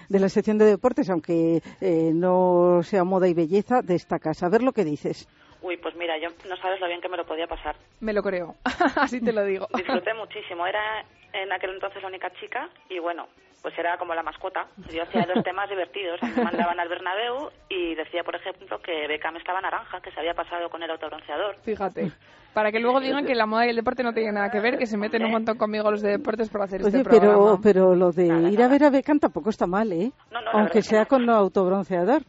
de 0.09 0.19
la 0.21 0.29
sección 0.29 0.59
de 0.59 0.65
deportes, 0.65 1.09
aunque 1.11 1.63
eh, 1.81 2.11
no 2.15 2.83
sea 2.83 3.05
moda 3.05 3.29
y 3.29 3.35
belleza, 3.35 3.83
de 3.83 3.95
esta 3.95 4.19
casa? 4.19 4.47
A 4.47 4.51
ver 4.51 4.63
lo 4.63 4.73
que 4.73 4.85
dices. 4.85 5.29
Uy, 5.63 5.77
pues 5.79 5.95
mira, 5.97 6.15
yo 6.21 6.29
no 6.49 6.57
sabes 6.57 6.79
lo 6.81 6.87
bien 6.89 7.01
que 7.01 7.09
me 7.09 7.17
lo 7.17 7.25
podía 7.25 7.47
pasar. 7.47 7.75
Me 8.01 8.13
lo 8.13 8.23
creo, 8.23 8.55
así 8.97 9.21
te 9.21 9.33
lo 9.33 9.45
digo. 9.45 9.67
Disfruté 9.77 10.13
muchísimo. 10.15 10.67
Era 10.67 11.05
en 11.33 11.51
aquel 11.53 11.71
entonces 11.71 12.03
la 12.03 12.09
única 12.09 12.31
chica 12.39 12.69
y 12.91 12.99
bueno, 12.99 13.27
pues 13.65 13.79
era 13.79 13.97
como 13.97 14.15
la 14.15 14.23
mascota. 14.23 14.67
Yo 14.93 15.03
hacía 15.05 15.25
los 15.35 15.43
temas 15.43 15.71
divertidos. 15.71 16.21
Me 16.23 16.45
mandaban 16.45 16.79
al 16.79 16.87
Bernabéu 16.87 17.49
y 17.71 17.95
decía, 17.95 18.23
por 18.23 18.37
ejemplo, 18.37 18.79
que 18.83 19.09
Beckham 19.09 19.39
estaba 19.39 19.59
naranja, 19.63 20.03
que 20.03 20.11
se 20.11 20.21
había 20.21 20.35
pasado 20.35 20.69
con 20.69 20.83
el 20.83 20.91
autobronceador. 20.91 21.57
Fíjate. 21.65 22.13
Para 22.53 22.71
que 22.71 22.79
luego 22.79 23.01
digan 23.01 23.25
que 23.25 23.35
la 23.35 23.47
moda 23.47 23.65
y 23.65 23.71
el 23.71 23.77
deporte 23.77 24.03
no 24.03 24.13
tienen 24.13 24.35
nada 24.35 24.51
que 24.51 24.61
ver, 24.61 24.77
que 24.77 24.85
se 24.85 24.99
meten 24.99 25.25
un 25.25 25.31
montón 25.33 25.57
conmigo 25.57 25.91
los 25.91 26.03
de 26.03 26.11
deportes 26.11 26.51
por 26.51 26.61
hacer 26.61 26.83
Oye, 26.83 26.99
este 26.99 27.09
pero, 27.11 27.33
programa. 27.33 27.61
pero 27.63 27.95
lo 27.95 28.13
de 28.13 28.29
Nada, 28.29 28.51
ir 28.51 28.63
a 28.63 28.69
ver 28.69 28.85
a 28.85 28.91
Beckham 28.91 29.19
tampoco 29.19 29.49
está 29.49 29.67
mal, 29.67 29.91
¿eh? 29.93 30.13
No, 30.31 30.43
no, 30.43 30.53
la 30.53 30.61
Aunque 30.61 30.83
sea 30.83 31.01
no. 31.01 31.07
con 31.09 31.31
autobronceador. 31.31 32.21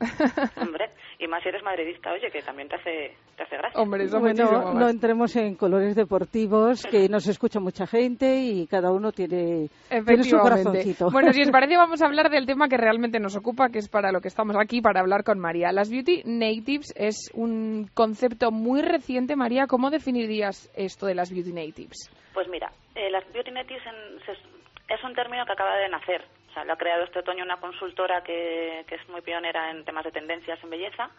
Hombre, 0.55 0.89
y 1.19 1.27
más 1.27 1.41
si 1.43 1.49
eres 1.49 1.63
madridista, 1.63 2.11
oye, 2.11 2.29
que 2.31 2.41
también 2.41 2.67
te 2.67 2.75
hace, 2.75 3.15
te 3.37 3.43
hace 3.43 3.57
gracia. 3.57 3.81
Hombre, 3.81 4.03
eso 4.03 4.19
Bueno, 4.19 4.73
no 4.73 4.89
entremos 4.89 5.35
en 5.35 5.55
colores 5.55 5.95
deportivos, 5.95 6.83
que 6.83 7.07
nos 7.09 7.27
escucha 7.27 7.59
mucha 7.59 7.87
gente 7.87 8.35
y 8.37 8.67
cada 8.67 8.91
uno 8.91 9.11
tiene, 9.11 9.69
tiene 9.89 10.23
su 10.23 10.35
Efectivamente. 10.35 10.37
corazoncito. 10.37 11.09
Bueno, 11.11 11.31
si 11.33 11.41
os 11.41 11.51
parece, 11.51 11.77
vamos 11.77 12.01
a 12.01 12.05
hablar 12.05 12.29
del 12.29 12.45
tema 12.45 12.67
que 12.67 12.77
realmente 12.77 13.19
nos 13.19 13.35
ocupa, 13.35 13.69
que 13.69 13.79
es 13.79 13.89
para 13.89 14.11
lo 14.11 14.19
que 14.21 14.27
estamos 14.27 14.55
aquí, 14.59 14.81
para 14.81 14.99
hablar 15.01 15.23
con 15.23 15.39
María. 15.39 15.71
Las 15.71 15.89
Beauty 15.89 16.23
Natives 16.25 16.93
es 16.95 17.31
un 17.33 17.89
concepto 17.93 18.51
muy 18.51 18.81
reciente. 18.81 19.35
María, 19.35 19.67
¿cómo 19.67 19.89
definirías 19.89 20.71
esto 20.75 21.05
de 21.05 21.15
las 21.15 21.31
Beauty 21.31 21.53
Natives? 21.53 22.09
Pues 22.33 22.47
mira, 22.49 22.69
eh, 22.95 23.09
las 23.09 23.23
beauty 23.31 23.51
natives 23.51 23.81
en- 23.85 24.19
se- 24.25 24.93
es 24.93 25.03
un 25.05 25.13
término 25.15 25.45
que 25.45 25.53
acaba 25.53 25.77
de 25.77 25.87
nacer. 25.89 26.21
Sea, 26.55 26.63
lo 26.63 26.73
ha 26.73 26.77
creado 26.77 27.03
este 27.03 27.19
otoño 27.19 27.43
una 27.43 27.59
consultora 27.59 28.23
que, 28.23 28.79
es 28.79 29.09
muy 29.09 29.21
pionera 29.21 29.71
en 29.71 29.83
temas 29.83 30.05
de 30.05 30.11
tendencias 30.11 30.57
en 30.63 30.69
belleza. 30.69 31.09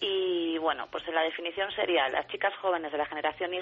Y 0.00 0.56
bueno, 0.58 0.86
pues 0.88 1.06
la 1.08 1.22
definición 1.22 1.72
sería 1.72 2.08
las 2.08 2.28
chicas 2.28 2.54
jóvenes 2.58 2.92
de 2.92 2.98
la 2.98 3.06
generación 3.06 3.52
Y 3.52 3.60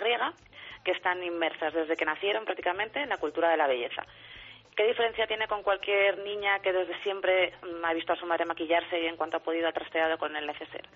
que 0.84 0.90
están 0.90 1.22
inmersas 1.22 1.72
desde 1.72 1.96
que 1.96 2.04
nacieron 2.04 2.44
prácticamente 2.44 3.00
en 3.00 3.08
la 3.08 3.16
cultura 3.16 3.48
de 3.48 3.56
la 3.56 3.66
belleza. 3.66 4.04
¿Qué 4.76 4.86
diferencia 4.86 5.26
tiene 5.26 5.48
con 5.48 5.62
cualquier 5.62 6.18
niña 6.18 6.58
que 6.58 6.70
desde 6.70 7.00
siempre 7.02 7.54
mm, 7.62 7.82
ha 7.82 7.94
visto 7.94 8.12
a 8.12 8.16
su 8.16 8.26
madre 8.26 8.44
maquillarse 8.44 9.00
y 9.00 9.06
en 9.06 9.16
cuanto 9.16 9.38
ha 9.38 9.42
podido 9.42 9.68
ha 9.68 9.72
trasteado 9.72 10.18
con 10.18 10.36
el 10.36 10.46
neceser? 10.46 10.86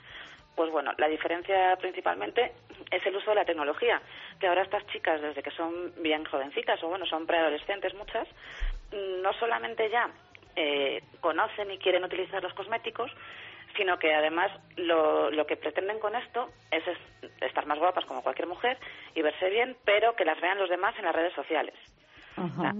Pues 0.54 0.70
bueno, 0.70 0.92
la 0.98 1.08
diferencia 1.08 1.74
principalmente 1.76 2.52
es 2.90 3.06
el 3.06 3.16
uso 3.16 3.30
de 3.30 3.36
la 3.36 3.44
tecnología, 3.46 4.02
que 4.38 4.48
ahora 4.48 4.62
estas 4.62 4.86
chicas, 4.88 5.22
desde 5.22 5.42
que 5.42 5.50
son 5.52 5.94
bien 6.02 6.26
jovencitas, 6.26 6.82
o 6.82 6.88
bueno, 6.88 7.06
son 7.06 7.26
preadolescentes 7.26 7.94
muchas, 7.94 8.28
no 8.92 9.32
solamente 9.34 9.88
ya 9.90 10.10
eh, 10.56 11.02
conocen 11.20 11.70
y 11.70 11.78
quieren 11.78 12.04
utilizar 12.04 12.42
los 12.42 12.54
cosméticos, 12.54 13.10
sino 13.76 13.98
que 13.98 14.14
además 14.14 14.50
lo, 14.76 15.30
lo 15.30 15.46
que 15.46 15.56
pretenden 15.56 16.00
con 16.00 16.14
esto 16.16 16.50
es, 16.70 16.86
es 16.88 16.98
estar 17.40 17.66
más 17.66 17.78
guapas 17.78 18.04
como 18.04 18.22
cualquier 18.22 18.48
mujer 18.48 18.78
y 19.14 19.22
verse 19.22 19.48
bien, 19.48 19.76
pero 19.84 20.16
que 20.16 20.24
las 20.24 20.40
vean 20.40 20.58
los 20.58 20.68
demás 20.68 20.94
en 20.98 21.04
las 21.04 21.14
redes 21.14 21.34
sociales. 21.34 21.74
Ajá. 22.36 22.74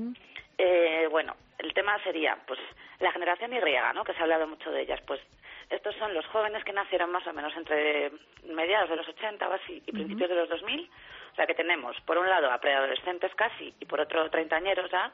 Eh, 0.59 1.09
bueno, 1.11 1.37
el 1.59 1.73
tema 1.73 1.99
sería, 2.03 2.37
pues, 2.47 2.59
la 2.99 3.13
generación 3.13 3.53
Y, 3.53 3.93
¿no? 3.95 4.05
Que 4.05 4.13
se 4.13 4.19
ha 4.19 4.23
hablado 4.23 4.47
mucho 4.47 4.71
de 4.71 4.83
ellas. 4.83 5.01
Pues, 5.07 5.21
estos 5.71 5.95
son 5.97 6.13
los 6.13 6.27
jóvenes 6.27 6.65
que 6.65 6.73
nacieron 6.73 7.11
más 7.11 7.27
o 7.27 7.33
menos 7.33 7.57
entre 7.57 8.13
mediados 8.45 8.91
de 8.91 8.97
los 8.97 9.09
80 9.09 9.49
o 9.49 9.53
así 9.53 9.83
y 9.87 9.93
principios 9.93 10.29
de 10.29 10.37
los 10.37 10.49
2000. 10.49 10.91
O 11.33 11.35
sea, 11.35 11.47
que 11.47 11.55
tenemos, 11.55 11.99
por 12.03 12.19
un 12.19 12.29
lado, 12.29 12.51
a 12.51 12.59
preadolescentes 12.59 13.35
casi 13.37 13.73
y 13.81 13.85
por 13.87 14.01
otro, 14.01 14.29
treintañeros 14.31 14.91
ya. 14.91 15.11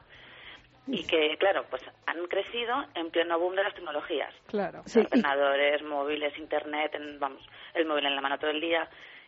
Y 0.87 1.05
que, 1.05 1.35
claro, 1.37 1.65
pues 1.69 1.81
han 2.05 2.25
crecido 2.27 2.75
en 2.95 3.11
pleno 3.11 3.37
boom 3.39 3.55
de 3.55 3.63
las 3.63 3.73
tecnologías. 3.73 4.33
Claro. 4.47 4.81
Sí, 4.85 4.99
y- 4.99 5.03
Ordenadores, 5.03 5.81
móviles, 5.83 6.37
internet, 6.37 6.95
en- 6.95 7.19
vamos, 7.19 7.43
el 7.73 7.85
móvil 7.85 8.05
en 8.05 8.15
la 8.15 8.21
mano 8.21 8.37
todo 8.39 8.51
el 8.51 8.61
día. 8.61 8.87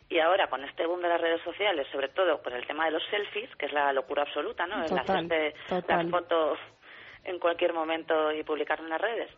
Y 0.10 0.20
ahora, 0.20 0.48
con 0.48 0.64
este 0.64 0.86
boom 0.86 1.02
de 1.02 1.10
las 1.10 1.22
redes 1.22 1.42
sociales, 1.44 1.86
sobre 1.92 2.08
todo 2.10 2.42
por 2.42 2.54
el 2.54 2.66
tema 2.66 2.86
de 2.86 2.92
los 2.92 3.04
selfies, 3.12 3.54
que 3.58 3.68
es 3.68 3.74
la 3.74 3.94
locura 3.94 4.24
absoluta, 4.24 4.66
¿no? 4.66 4.82
El 4.84 4.90
Total, 4.90 5.26
hacerse 5.28 5.54
total. 5.68 5.98
las 6.04 6.10
fotos 6.12 6.60
en 7.26 7.38
cualquier 7.40 7.74
momento 7.74 8.32
y 8.32 8.44
publicarlo 8.44 8.86
en 8.86 8.90
las 8.92 9.02
redes. 9.02 9.30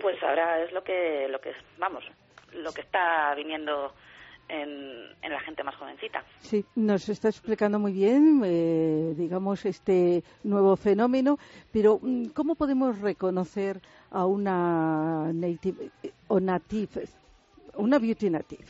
Pues 0.00 0.22
ahora 0.22 0.60
es 0.62 0.70
lo 0.72 0.84
que, 0.84 1.26
lo 1.28 1.40
que 1.40 1.52
vamos, 1.78 2.04
lo 2.52 2.72
que 2.72 2.82
está 2.82 3.34
viniendo 3.34 3.92
en, 4.50 5.16
en 5.22 5.32
la 5.32 5.40
gente 5.40 5.62
más 5.62 5.74
jovencita. 5.76 6.24
Sí, 6.40 6.64
nos 6.76 7.08
está 7.08 7.28
explicando 7.28 7.78
muy 7.78 7.92
bien, 7.92 8.42
eh, 8.44 9.14
digamos, 9.16 9.64
este 9.64 10.22
nuevo 10.44 10.76
fenómeno, 10.76 11.38
pero 11.72 11.98
mm, 12.02 12.26
¿cómo 12.34 12.54
podemos 12.56 12.98
reconocer 13.00 13.80
a 14.10 14.26
una 14.26 15.32
native 15.32 15.90
o 16.28 16.40
native, 16.40 17.04
una 17.74 17.98
beauty 17.98 18.30
native? 18.30 18.64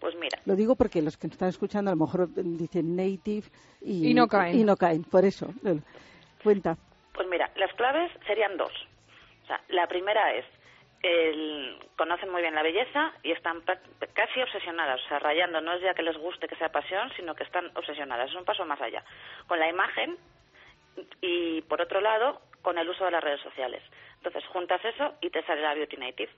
Pues 0.00 0.16
mira, 0.16 0.38
Lo 0.46 0.56
digo 0.56 0.74
porque 0.74 1.00
los 1.00 1.16
que 1.16 1.28
nos 1.28 1.34
están 1.34 1.50
escuchando 1.50 1.90
a 1.90 1.94
lo 1.94 2.00
mejor 2.04 2.28
dicen 2.34 2.96
native 2.96 3.44
y, 3.80 4.08
Y 4.10 4.14
no 4.14 4.26
caen. 4.26 4.58
y 4.58 4.64
no 4.64 4.76
caen, 4.76 5.04
por 5.04 5.24
eso. 5.24 5.46
Cuenta. 6.42 6.76
Pues 7.14 7.28
mira, 7.28 7.48
las 7.54 7.72
claves 7.74 8.10
serían 8.26 8.56
dos. 8.56 8.72
O 9.44 9.46
sea, 9.46 9.60
la 9.68 9.86
primera 9.86 10.34
es, 10.34 10.44
conocen 11.96 12.30
muy 12.30 12.42
bien 12.42 12.54
la 12.54 12.62
belleza 12.62 13.12
y 13.22 13.32
están 13.32 13.62
casi 14.12 14.40
obsesionadas, 14.40 15.00
o 15.04 15.08
sea, 15.08 15.18
rayando. 15.18 15.60
No 15.60 15.72
es 15.72 15.82
ya 15.82 15.94
que 15.94 16.02
les 16.02 16.16
guste 16.16 16.48
que 16.48 16.56
sea 16.56 16.70
pasión, 16.70 17.10
sino 17.16 17.34
que 17.34 17.44
están 17.44 17.70
obsesionadas. 17.76 18.30
Es 18.30 18.36
un 18.36 18.44
paso 18.44 18.64
más 18.64 18.80
allá. 18.80 19.04
Con 19.46 19.58
la 19.58 19.68
imagen 19.68 20.16
y, 21.20 21.62
por 21.62 21.80
otro 21.80 22.00
lado, 22.00 22.40
con 22.62 22.78
el 22.78 22.88
uso 22.88 23.04
de 23.04 23.10
las 23.10 23.24
redes 23.24 23.40
sociales. 23.40 23.82
Entonces, 24.16 24.46
juntas 24.46 24.84
eso 24.84 25.14
y 25.20 25.30
te 25.30 25.42
sale 25.44 25.62
la 25.62 25.74
Beauty 25.74 25.96
Native. 25.96 26.32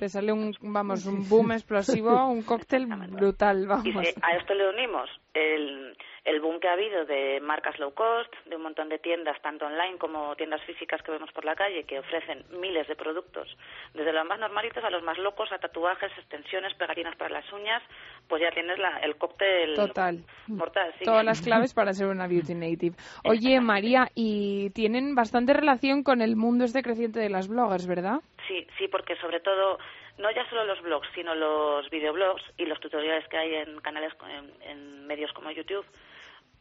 Te 0.00 0.08
sale 0.08 0.32
un, 0.32 0.56
vamos, 0.62 1.04
un 1.04 1.28
boom 1.28 1.52
explosivo, 1.52 2.26
un 2.30 2.42
cóctel 2.42 2.86
brutal, 2.86 3.64
Y 3.64 3.66
vamos. 3.66 4.06
si 4.08 4.14
a 4.22 4.36
esto 4.38 4.54
le 4.54 4.70
unimos 4.70 5.10
el, 5.34 5.94
el 6.24 6.40
boom 6.40 6.58
que 6.58 6.68
ha 6.68 6.72
habido 6.72 7.04
de 7.04 7.38
marcas 7.42 7.78
low 7.78 7.92
cost, 7.92 8.32
de 8.46 8.56
un 8.56 8.62
montón 8.62 8.88
de 8.88 8.98
tiendas, 8.98 9.36
tanto 9.42 9.66
online 9.66 9.98
como 9.98 10.34
tiendas 10.36 10.62
físicas 10.62 11.02
que 11.02 11.12
vemos 11.12 11.30
por 11.32 11.44
la 11.44 11.54
calle, 11.54 11.84
que 11.84 11.98
ofrecen 11.98 12.44
miles 12.58 12.88
de 12.88 12.96
productos, 12.96 13.54
desde 13.92 14.10
los 14.10 14.26
más 14.26 14.40
normalitos 14.40 14.82
a 14.82 14.88
los 14.88 15.02
más 15.02 15.18
locos, 15.18 15.52
a 15.52 15.58
tatuajes, 15.58 16.10
extensiones, 16.16 16.72
pegatinas 16.78 17.14
para 17.16 17.34
las 17.34 17.52
uñas, 17.52 17.82
pues 18.26 18.40
ya 18.40 18.50
tienes 18.52 18.78
la, 18.78 19.00
el 19.00 19.16
cóctel 19.16 19.74
Total. 19.74 20.24
mortal. 20.48 20.94
Sí. 20.98 21.04
Todas 21.04 21.26
las 21.26 21.42
claves 21.42 21.74
para 21.74 21.92
ser 21.92 22.06
una 22.06 22.26
beauty 22.26 22.54
native. 22.54 22.96
Oye, 23.24 23.60
María, 23.60 24.08
y 24.14 24.70
tienen 24.70 25.14
bastante 25.14 25.52
relación 25.52 26.02
con 26.04 26.22
el 26.22 26.36
mundo 26.36 26.64
este 26.64 26.82
creciente 26.82 27.20
de 27.20 27.28
las 27.28 27.48
bloggers, 27.48 27.86
¿verdad? 27.86 28.20
Sí, 28.50 28.66
sí, 28.76 28.88
porque 28.88 29.14
sobre 29.14 29.38
todo, 29.38 29.78
no 30.18 30.28
ya 30.32 30.44
solo 30.50 30.64
los 30.64 30.82
blogs, 30.82 31.06
sino 31.14 31.36
los 31.36 31.88
videoblogs 31.88 32.42
y 32.56 32.66
los 32.66 32.80
tutoriales 32.80 33.28
que 33.28 33.38
hay 33.38 33.54
en 33.54 33.80
canales, 33.80 34.12
en, 34.28 34.68
en 34.68 35.06
medios 35.06 35.32
como 35.32 35.52
YouTube, 35.52 35.86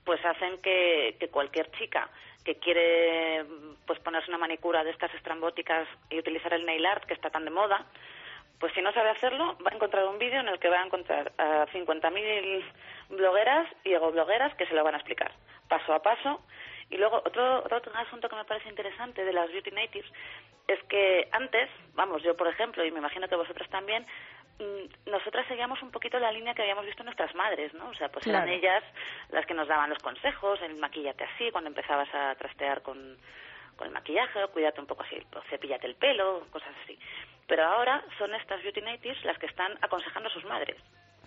pues 0.05 0.23
hacen 0.23 0.61
que, 0.61 1.17
cualquier 1.31 1.71
chica 1.71 2.07
que 2.45 2.59
quiere 2.59 3.43
pues 3.87 3.99
ponerse 4.01 4.29
una 4.29 4.37
manicura 4.37 4.83
de 4.83 4.91
estas 4.91 5.11
estrambóticas 5.15 5.87
y 6.11 6.19
utilizar 6.19 6.53
el 6.53 6.63
nail 6.63 6.85
art 6.85 7.05
que 7.05 7.15
está 7.15 7.31
tan 7.31 7.43
de 7.43 7.49
moda, 7.49 7.83
pues 8.59 8.71
si 8.73 8.83
no 8.83 8.93
sabe 8.93 9.09
hacerlo, 9.09 9.57
va 9.65 9.71
a 9.71 9.75
encontrar 9.75 10.05
un 10.05 10.19
vídeo 10.19 10.41
en 10.41 10.47
el 10.47 10.59
que 10.59 10.69
va 10.69 10.81
a 10.81 10.85
encontrar 10.85 11.31
a 11.39 11.65
50.000 11.73 12.63
blogueras 13.09 13.67
y 13.83 13.95
blogueras 13.95 14.53
que 14.53 14.67
se 14.67 14.75
lo 14.75 14.83
van 14.83 14.93
a 14.93 14.97
explicar 14.97 15.31
paso 15.67 15.91
a 15.93 16.03
paso. 16.03 16.41
Y 16.91 16.97
luego 16.97 17.17
otro, 17.17 17.63
otro 17.63 17.91
asunto 17.95 18.29
que 18.29 18.35
me 18.35 18.45
parece 18.45 18.69
interesante 18.69 19.23
de 19.23 19.33
las 19.33 19.51
beauty 19.51 19.71
natives 19.71 20.11
es 20.73 20.83
que 20.83 21.27
antes, 21.31 21.69
vamos, 21.95 22.21
yo 22.23 22.35
por 22.35 22.47
ejemplo, 22.47 22.85
y 22.85 22.91
me 22.91 22.99
imagino 22.99 23.27
que 23.27 23.35
vosotras 23.35 23.69
también, 23.69 24.05
mm, 24.59 25.09
nosotras 25.09 25.45
seguíamos 25.47 25.81
un 25.81 25.91
poquito 25.91 26.19
la 26.19 26.31
línea 26.31 26.53
que 26.53 26.61
habíamos 26.61 26.85
visto 26.85 27.03
nuestras 27.03 27.33
madres, 27.35 27.73
¿no? 27.73 27.89
O 27.89 27.93
sea, 27.95 28.09
pues 28.09 28.25
eran 28.27 28.43
Claro. 28.43 28.57
ellas 28.57 28.83
las 29.31 29.45
que 29.45 29.53
nos 29.53 29.67
daban 29.67 29.89
los 29.89 29.99
consejos, 29.99 30.61
el 30.61 30.75
maquillate 30.79 31.23
así, 31.23 31.51
cuando 31.51 31.69
empezabas 31.69 32.07
a 32.13 32.35
trastear 32.35 32.81
con, 32.81 33.17
con 33.75 33.87
el 33.87 33.93
maquillaje, 33.93 34.43
o 34.43 34.51
cuídate 34.51 34.81
un 34.81 34.87
poco 34.87 35.03
así, 35.03 35.17
o 35.35 35.41
cepíllate 35.49 35.87
el 35.87 35.95
pelo, 35.95 36.45
cosas 36.51 36.73
así. 36.83 36.97
Pero 37.47 37.63
ahora 37.65 38.03
son 38.17 38.33
estas 38.35 38.61
beauty 38.61 38.81
natives 38.81 39.23
las 39.25 39.37
que 39.39 39.47
están 39.47 39.77
aconsejando 39.81 40.29
a 40.29 40.33
sus 40.33 40.45
madres. 40.45 40.75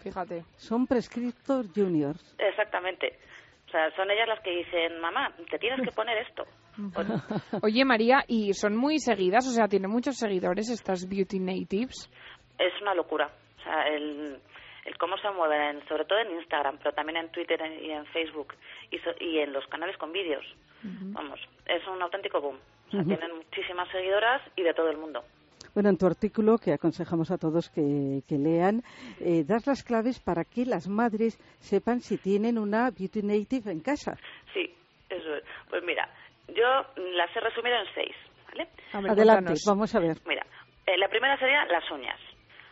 Fíjate. 0.03 0.45
Son 0.57 0.87
prescriptor 0.87 1.65
juniors. 1.75 2.35
Exactamente. 2.39 3.19
O 3.67 3.71
sea, 3.71 3.91
son 3.97 4.11
ellas 4.11 4.29
las 4.29 4.41
que 4.41 4.51
dicen, 4.51 5.01
mamá, 5.01 5.33
te 5.51 5.59
tienes 5.59 5.81
que 5.81 5.91
poner 5.97 6.19
esto. 6.19 6.47
Oye, 7.63 7.85
María, 7.85 8.25
¿y 8.27 8.53
son 8.55 8.77
muy 8.77 8.99
seguidas? 8.99 9.47
O 9.47 9.51
sea, 9.53 9.69
¿tienen 9.69 9.91
muchos 9.91 10.17
seguidores 10.17 10.71
estas 10.71 11.09
beauty 11.09 11.39
natives? 11.39 12.11
es 12.59 12.73
una 12.81 12.95
locura. 12.95 13.31
O 13.59 13.63
sea, 13.63 13.89
el, 13.89 14.39
el 14.85 14.99
cómo 14.99 15.17
se 15.19 15.31
mueven, 15.31 15.81
sobre 15.89 16.05
todo 16.05 16.19
en 16.21 16.37
Instagram, 16.39 16.79
pero 16.79 16.93
también 16.93 17.17
en 17.19 17.31
Twitter 17.33 17.61
y 17.83 17.91
en 17.91 18.05
Facebook 18.07 18.55
y, 18.91 18.99
so- 18.99 19.15
y 19.21 19.39
en 19.41 19.53
los 19.53 19.67
canales 19.67 19.97
con 19.97 20.13
vídeos. 20.13 20.45
Vamos, 20.85 21.41
es 21.67 21.87
un 21.89 22.01
auténtico 22.03 22.41
boom. 22.41 22.57
O 22.89 22.91
sea, 22.91 23.03
tienen 23.05 23.37
muchísimas 23.37 23.89
seguidoras 23.91 24.43
y 24.57 24.63
de 24.63 24.75
todo 24.75 24.91
el 24.91 24.99
mundo. 24.99 25.23
Bueno, 25.75 25.89
en 25.89 25.97
tu 25.97 26.07
artículo, 26.07 26.59
que 26.59 26.73
aconsejamos 26.73 27.31
a 27.31 27.39
todos 27.39 27.71
que, 27.71 28.23
que 28.29 28.37
lean, 28.37 28.83
eh, 29.21 29.45
das 29.47 29.67
las 29.67 29.83
claves 29.83 30.21
para 30.21 30.45
que 30.45 30.67
las 30.67 30.87
madres 30.89 31.39
sepan 31.61 32.01
si 32.01 32.19
tienen 32.19 32.59
una 32.59 32.91
beauty 32.91 33.23
native 33.23 33.71
en 33.73 33.81
casa. 33.81 34.19
Sí, 34.53 34.75
eso 35.09 35.35
es. 35.37 35.45
Pues 35.71 35.83
mira, 35.85 36.09
yo 36.55 36.87
las 37.15 37.35
he 37.35 37.41
resumido 37.41 37.77
en 37.77 37.87
seis, 37.95 38.15
¿vale? 38.49 38.69
Ver, 38.93 39.11
Adelante, 39.11 39.45
cuéntanos. 39.45 39.65
vamos 39.67 39.95
a 39.95 40.01
ver. 40.01 40.17
Mira, 40.27 40.45
eh, 40.87 40.97
la 40.99 41.09
primera 41.09 41.39
sería 41.39 41.65
las 41.67 41.89
uñas. 41.91 42.19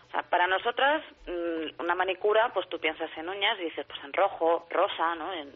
O 0.08 0.10
sea, 0.10 0.22
para 0.22 0.46
nosotras, 0.46 1.04
mm, 1.26 1.80
una 1.80 1.94
manicura, 1.94 2.50
pues 2.52 2.68
tú 2.68 2.78
piensas 2.78 3.10
en 3.16 3.28
uñas 3.28 3.58
y 3.60 3.64
dices, 3.64 3.86
pues 3.86 4.02
en 4.04 4.12
rojo, 4.12 4.66
rosa, 4.70 5.14
¿no? 5.14 5.32
En, 5.32 5.54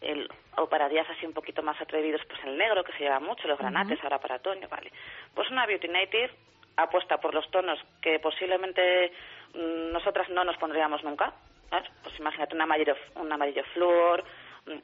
el, 0.00 0.28
o 0.56 0.68
para 0.68 0.88
días 0.88 1.06
así 1.10 1.26
un 1.26 1.32
poquito 1.32 1.62
más 1.62 1.80
atrevidos, 1.80 2.20
pues 2.28 2.38
el 2.44 2.56
negro, 2.56 2.84
que 2.84 2.92
se 2.92 3.00
lleva 3.00 3.18
mucho, 3.18 3.48
los 3.48 3.58
granates, 3.58 3.98
ahora 4.02 4.18
para 4.20 4.36
otoño, 4.36 4.68
¿vale? 4.68 4.92
Pues 5.34 5.50
una 5.50 5.66
Beauty 5.66 5.88
Native 5.88 6.30
apuesta 6.76 7.18
por 7.18 7.34
los 7.34 7.50
tonos 7.50 7.80
que 8.00 8.20
posiblemente 8.20 9.12
mm, 9.54 9.92
nosotras 9.92 10.28
no 10.30 10.44
nos 10.44 10.56
pondríamos 10.58 11.02
nunca. 11.02 11.32
¿sabes? 11.70 11.90
Pues 12.02 12.18
imagínate 12.18 12.54
un 12.54 12.62
amarillo, 12.62 12.94
un 13.16 13.32
amarillo 13.32 13.62
flúor, 13.74 14.24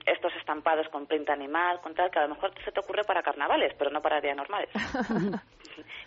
estos 0.06 0.34
estampados 0.36 0.88
con 0.88 1.06
print 1.06 1.28
animal, 1.30 1.80
con 1.80 1.94
tal, 1.94 2.10
que 2.10 2.18
a 2.18 2.26
lo 2.26 2.34
mejor 2.34 2.52
se 2.64 2.72
te 2.72 2.80
ocurre 2.80 3.04
para 3.04 3.22
carnavales, 3.22 3.74
pero 3.78 3.90
no 3.90 4.00
para 4.02 4.20
días 4.20 4.36
normales. 4.36 4.70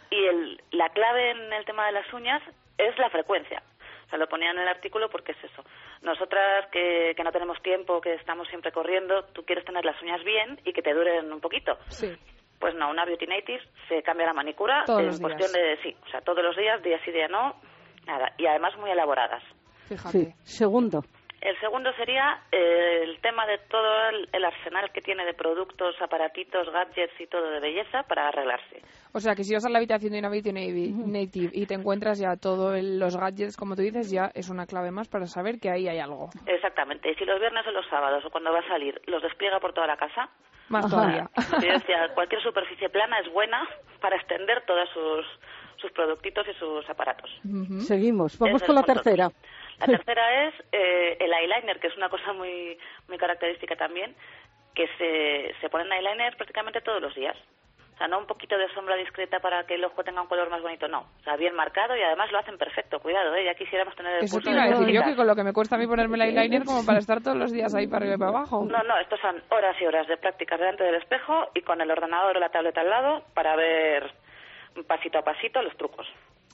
Y 0.09 0.25
el, 0.25 0.61
la 0.71 0.89
clave 0.89 1.31
en 1.31 1.51
el 1.51 1.65
tema 1.65 1.85
de 1.87 1.91
las 1.91 2.13
uñas 2.13 2.41
es 2.77 2.97
la 2.97 3.09
frecuencia. 3.09 3.61
O 4.05 4.09
sea, 4.09 4.17
lo 4.17 4.29
ponía 4.29 4.51
en 4.51 4.59
el 4.59 4.67
artículo 4.67 5.09
porque 5.09 5.33
es 5.33 5.43
eso. 5.43 5.63
Nosotras 6.01 6.67
que, 6.71 7.13
que 7.15 7.23
no 7.23 7.31
tenemos 7.31 7.61
tiempo, 7.61 7.99
que 7.99 8.13
estamos 8.13 8.47
siempre 8.47 8.71
corriendo, 8.71 9.25
tú 9.33 9.43
quieres 9.43 9.65
tener 9.65 9.83
las 9.83 10.01
uñas 10.01 10.23
bien 10.23 10.59
y 10.63 10.71
que 10.71 10.81
te 10.81 10.93
duren 10.93 11.31
un 11.31 11.41
poquito. 11.41 11.77
Sí. 11.89 12.15
Pues 12.59 12.73
no, 12.75 12.89
una 12.89 13.03
Beauty 13.05 13.27
Native 13.27 13.61
se 13.89 14.01
cambia 14.01 14.27
la 14.27 14.33
manicura 14.33 14.83
Todos 14.85 15.01
en 15.01 15.07
los 15.07 15.19
días. 15.19 15.29
cuestión 15.33 15.51
de, 15.51 15.77
sí, 15.83 15.95
o 16.05 16.09
sea, 16.09 16.21
todos 16.21 16.41
los 16.43 16.55
días, 16.55 16.81
día 16.81 16.99
sí, 17.03 17.11
día 17.11 17.27
no, 17.27 17.55
nada. 18.05 18.31
Y 18.37 18.45
además 18.45 18.77
muy 18.77 18.89
elaboradas. 18.89 19.43
Fíjate. 19.89 20.17
Sí. 20.17 20.33
Segundo, 20.43 21.03
El 21.41 21.59
segundo 21.59 21.93
sería 21.93 22.41
eh, 22.51 23.01
el 23.03 23.19
tema 23.21 23.45
de 23.45 23.59
todo 23.69 24.09
el, 24.09 24.29
el 24.33 24.43
arsenal 24.43 24.91
que 24.91 25.01
tiene 25.01 25.23
de 25.23 25.33
productos, 25.33 25.95
aparatitos, 26.01 26.67
gadgets 26.71 27.19
y 27.19 27.27
todo 27.27 27.51
de 27.51 27.59
belleza 27.59 28.03
para 28.03 28.29
arreglarse. 28.29 28.81
O 29.13 29.19
sea, 29.19 29.35
que 29.35 29.43
si 29.43 29.53
vas 29.53 29.65
a 29.65 29.69
la 29.69 29.77
habitación 29.77 30.13
de 30.13 30.19
una 30.19 30.29
beauty 30.29 30.51
native 30.51 31.51
y 31.53 31.65
te 31.67 31.75
encuentras 31.75 32.19
ya 32.19 32.35
todos 32.37 32.81
los 32.81 33.17
gadgets, 33.17 33.55
como 33.55 33.75
tú 33.75 33.83
dices, 33.83 34.09
ya 34.09 34.31
es 34.33 34.49
una 34.49 34.65
clave 34.65 34.91
más 34.91 35.07
para 35.07 35.27
saber 35.27 35.59
que 35.59 35.69
ahí 35.69 35.87
hay 35.87 35.99
algo. 35.99 36.29
Exactamente. 36.45 37.11
Y 37.11 37.15
si 37.15 37.25
los 37.25 37.39
viernes 37.39 37.65
o 37.67 37.71
los 37.71 37.87
sábados 37.87 38.25
o 38.25 38.29
cuando 38.31 38.51
va 38.51 38.59
a 38.59 38.67
salir 38.67 38.99
los 39.05 39.21
despliega 39.21 39.59
por 39.59 39.73
toda 39.73 39.87
la 39.87 39.97
casa, 39.97 40.29
Más 40.69 40.89
todavía. 40.89 41.29
yo 41.61 41.71
decía, 41.71 42.09
cualquier 42.15 42.41
superficie 42.41 42.89
plana 42.89 43.19
es 43.19 43.31
buena 43.31 43.67
para 44.01 44.15
extender 44.17 44.63
todos 44.65 44.89
sus, 44.89 45.25
sus 45.79 45.91
productitos 45.91 46.47
y 46.47 46.53
sus 46.53 46.89
aparatos. 46.89 47.29
Seguimos. 47.79 48.37
Vamos 48.39 48.61
Es 48.61 48.67
con 48.67 48.75
la 48.75 48.83
fondo. 48.83 49.31
La 49.79 49.85
tercera 49.85 50.47
es 50.47 50.53
eh, 50.71 51.17
el 51.19 51.31
eyeliner, 51.33 51.79
que 51.79 51.87
es 51.87 51.97
una 51.97 52.09
cosa 52.09 52.33
muy, 52.33 52.77
muy 53.07 53.17
característica 53.17 53.75
también, 53.75 54.15
que 54.73 54.87
se, 54.97 55.53
se 55.61 55.69
ponen 55.69 55.91
eyeliner 55.91 56.35
prácticamente 56.35 56.81
todos 56.81 57.01
los 57.01 57.13
días. 57.15 57.35
O 57.93 57.97
sea, 57.97 58.07
no 58.07 58.19
un 58.19 58.27
poquito 58.27 58.55
de 58.55 58.71
sombra 58.75 58.95
discreta 58.95 59.39
para 59.39 59.65
que 59.65 59.73
el 59.73 59.83
ojo 59.83 60.03
tenga 60.03 60.21
un 60.21 60.27
color 60.27 60.51
más 60.51 60.61
bonito, 60.61 60.87
no. 60.87 60.99
O 61.19 61.23
sea, 61.23 61.35
bien 61.35 61.55
marcado 61.55 61.97
y 61.97 62.01
además 62.03 62.31
lo 62.31 62.37
hacen 62.37 62.55
perfecto. 62.59 62.99
Cuidado, 62.99 63.33
¿eh? 63.33 63.43
Ya 63.45 63.55
quisiéramos 63.55 63.95
tener 63.95 64.17
el 64.19 64.25
Eso 64.25 64.39
te 64.39 64.51
iba 64.51 64.61
a 64.61 64.65
de 64.65 64.71
decir 64.77 64.89
yo, 64.93 65.03
que 65.03 65.15
con 65.15 65.25
lo 65.25 65.35
que 65.35 65.43
me 65.43 65.51
cuesta 65.51 65.77
a 65.77 65.79
mí 65.79 65.87
ponerme 65.87 66.15
el 66.17 66.21
eyeliner 66.37 66.63
como 66.63 66.85
para 66.85 66.99
estar 66.99 67.21
todos 67.23 67.35
los 67.37 67.51
días 67.51 67.73
ahí 67.73 67.87
para 67.87 68.05
arriba 68.05 68.15
y 68.15 68.19
para 68.19 68.29
abajo. 68.29 68.65
No, 68.65 68.83
no, 68.83 68.99
estos 68.99 69.19
son 69.19 69.41
horas 69.49 69.75
y 69.81 69.85
horas 69.87 70.07
de 70.07 70.15
prácticas 70.17 70.59
delante 70.59 70.83
del 70.83 70.93
espejo 70.95 71.47
y 71.55 71.61
con 71.61 71.81
el 71.81 71.89
ordenador 71.89 72.37
o 72.37 72.39
la 72.39 72.49
tableta 72.49 72.81
al 72.81 72.89
lado 72.89 73.23
para 73.33 73.55
ver 73.55 74.11
pasito 74.87 75.17
a 75.17 75.23
pasito 75.23 75.59
los 75.63 75.75
trucos. 75.75 76.05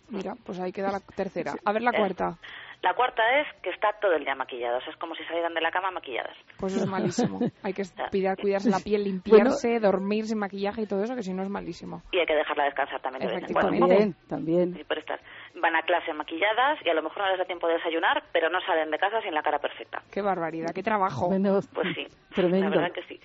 Mira, 0.10 0.36
pues 0.46 0.60
ahí 0.62 0.72
queda 0.72 0.92
la 0.94 1.02
tercera. 1.14 1.54
A 1.66 1.74
ver 1.74 1.82
la 1.82 1.92
Eh, 1.92 1.98
cuarta. 1.98 2.38
La 2.84 2.94
cuarta 2.96 3.24
es 3.40 3.48
que 3.62 3.70
está 3.70 3.94
todo 4.02 4.12
el 4.14 4.26
día 4.26 4.36
maquillados. 4.36 4.84
Es 4.90 4.96
como 4.98 5.16
si 5.16 5.24
salieran 5.24 5.54
de 5.54 5.62
la 5.62 5.72
cama 5.72 5.90
maquilladas. 5.92 6.36
Pues 6.60 6.74
eso 6.76 6.84
es 6.84 6.90
malísimo. 6.90 7.40
Hay 7.64 7.72
que 7.74 7.84
cuidar, 8.12 8.38
cuidarse 8.38 8.70
la 8.70 8.80
piel, 8.80 9.06
limpiarse, 9.06 9.80
dormir 9.80 10.26
sin 10.26 10.38
maquillaje 10.38 10.82
y 10.82 10.86
todo 10.86 11.02
eso, 11.02 11.16
que 11.16 11.24
si 11.24 11.34
no 11.34 11.44
es 11.44 11.50
malísimo. 11.50 12.02
Y 12.12 12.20
hay 12.20 12.26
que 12.26 12.36
dejarla 12.36 12.66
descansar 12.66 13.02
también 13.02 13.26
de 13.26 13.34
vez 13.36 13.44
en 13.48 13.54
cuando. 13.54 13.70
Efectivamente. 13.74 14.20
También, 14.28 14.70
también. 14.70 14.76
Sí, 14.76 14.84
por 14.84 14.98
estar. 15.00 15.20
Van 15.56 15.76
a 15.78 15.82
clase 15.84 16.12
maquilladas 16.14 16.78
y 16.86 16.90
a 16.90 16.94
lo 16.94 17.02
mejor 17.04 17.20
no 17.24 17.30
les 17.30 17.38
da 17.40 17.46
tiempo 17.46 17.68
de 17.68 17.76
desayunar, 17.76 18.22
pero 18.34 18.50
no 18.50 18.60
salen 18.66 18.92
de 18.92 19.00
casa 19.00 19.22
sin 19.22 19.34
la 19.34 19.44
cara 19.44 19.60
perfecta. 19.60 20.04
Qué 20.12 20.22
barbaridad, 20.22 20.74
qué 20.76 20.84
trabajo. 20.84 21.28
Bueno, 21.30 21.60
Pues 21.74 21.88
sí, 21.96 22.06
tremendo. 22.36 22.70
la 22.70 22.82
verdad 22.82 22.92
que 22.92 23.04
sí. 23.04 23.18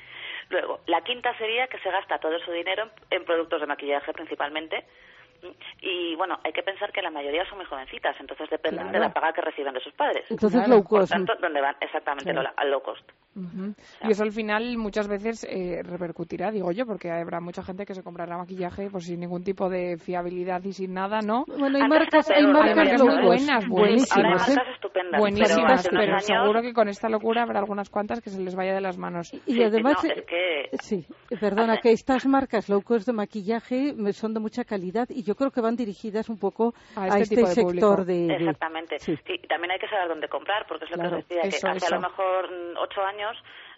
Luego, 0.51 0.81
la 0.87 1.03
quinta 1.03 1.37
sería 1.37 1.67
que 1.67 1.79
se 1.81 1.91
gasta 1.91 2.19
todo 2.19 2.39
su 2.39 2.53
dinero 2.53 2.85
en, 2.85 3.19
en 3.19 3.25
productos 3.25 3.61
de 3.61 3.67
maquillaje 3.67 4.13
principalmente, 4.13 4.87
Y 5.81 6.17
bueno, 6.17 6.39
hay 6.45 6.53
que 6.53 6.63
pensar 6.63 6.93
que 6.93 7.03
la 7.03 7.11
mayoría 7.11 7.45
son 7.49 7.59
muy 7.59 7.67
jovencitas, 7.67 8.17
entonces 8.21 8.49
dependen 8.51 8.91
de 8.93 8.99
la 8.99 9.13
paga 9.13 9.33
que 9.33 9.41
reciben 9.43 9.75
de 9.75 9.81
sus 9.81 9.93
padres. 9.95 10.25
Entonces, 10.31 10.59
Claro. 10.61 10.75
low 10.75 10.83
Por 10.83 11.01
cost. 11.01 11.13
tanto, 11.13 11.33
¿dónde 11.41 11.61
van? 11.61 11.77
Exactamente, 11.81 12.33
Claro. 12.33 12.51
al 12.57 12.71
low 12.71 12.83
cost. 12.83 13.09
Y 14.03 14.11
eso 14.11 14.25
al 14.25 14.33
final 14.33 14.77
muchas 14.79 15.07
veces 15.07 15.47
eh, 15.49 15.81
repercutirá, 15.85 16.51
digo 16.51 16.73
yo, 16.73 16.87
porque 16.87 17.11
habrá 17.13 17.41
mucha 17.41 17.63
gente 17.63 17.87
que 17.87 17.95
se 17.95 18.03
comprará 18.03 18.37
maquillaje 18.37 18.89
pues 18.91 19.05
sin 19.05 19.21
ningún 19.21 19.45
tipo 19.45 19.69
de 19.69 19.97
fiabilidad 19.97 20.61
y 20.65 20.73
sin 20.73 20.93
nada, 20.95 21.21
¿no? 21.21 21.45
Bueno, 21.47 21.77
hay 21.77 21.85
Antes 21.85 21.99
marcas, 22.01 22.31
hay 22.31 22.47
marcas 22.47 22.77
marcas 22.77 22.99
low 22.99 23.07
muy 23.07 23.17
cost 23.17 23.27
buenas, 23.27 23.69
buenísimas. 23.69 24.49
¿eh? 24.49 24.55
marcas 24.57 24.75
estupendas. 24.75 25.21
Buenísimas, 25.21 25.83
pero, 25.89 26.01
pero, 26.01 26.13
años- 26.15 26.25
seguro 26.27 26.63
que 26.63 26.73
con 26.73 26.89
esta 26.89 27.09
locura 27.09 27.43
habrá 27.45 27.61
algunas 27.61 27.91
cuantas 27.91 28.21
que 28.21 28.31
se 28.31 28.41
les 28.43 28.57
vaya 28.57 28.75
de 28.75 28.81
las 28.81 28.99
manos. 28.99 29.33
Y 29.47 29.53
Sí, 29.55 29.63
además, 29.63 30.03
no, 30.03 30.11
eh, 30.11 30.15
es 30.17 30.25
que 30.25 30.77
sí, 30.83 31.07
perdona, 31.39 31.77
que 31.79 31.93
estas 31.93 32.27
marcas 32.27 32.69
low 32.69 32.83
cost 32.83 33.07
de 33.07 33.13
maquillaje 33.13 33.95
son 34.13 34.35
de 34.35 34.41
mucha 34.41 34.65
calidad 34.65 35.07
y 35.11 35.23
yo 35.29 35.35
creo 35.37 35.51
que 35.51 35.61
van 35.61 35.77
dirigidas 35.77 36.29
un 36.31 36.39
poco 36.39 36.73
A 36.97 37.05
a 37.05 37.07
este 37.09 37.23
este, 37.23 37.37
tipo 37.37 37.49
de 37.49 37.55
sector 37.55 37.97
público. 37.97 38.05
de, 38.05 38.27
de- 38.27 38.35
Exactamente. 38.37 38.99
Sí. 38.99 39.15
Sí, 39.27 39.35
y 39.43 39.47
también 39.47 39.73
hay 39.73 39.79
que 39.79 39.89
saber 39.89 40.09
dónde 40.09 40.29
comprar, 40.29 40.67
porque 40.67 40.87
es 40.87 40.91
lo 40.91 40.97
Claro, 40.97 41.11
que 41.11 41.17
os 41.23 41.29
decía, 41.29 41.43
que 41.43 41.57
hace 41.69 41.77
eso. 41.77 41.87
a 41.87 41.99
lo 41.99 42.01
mejor 42.01 42.51
mm, 42.51 42.77
ocho 42.79 43.03
años 43.05 43.37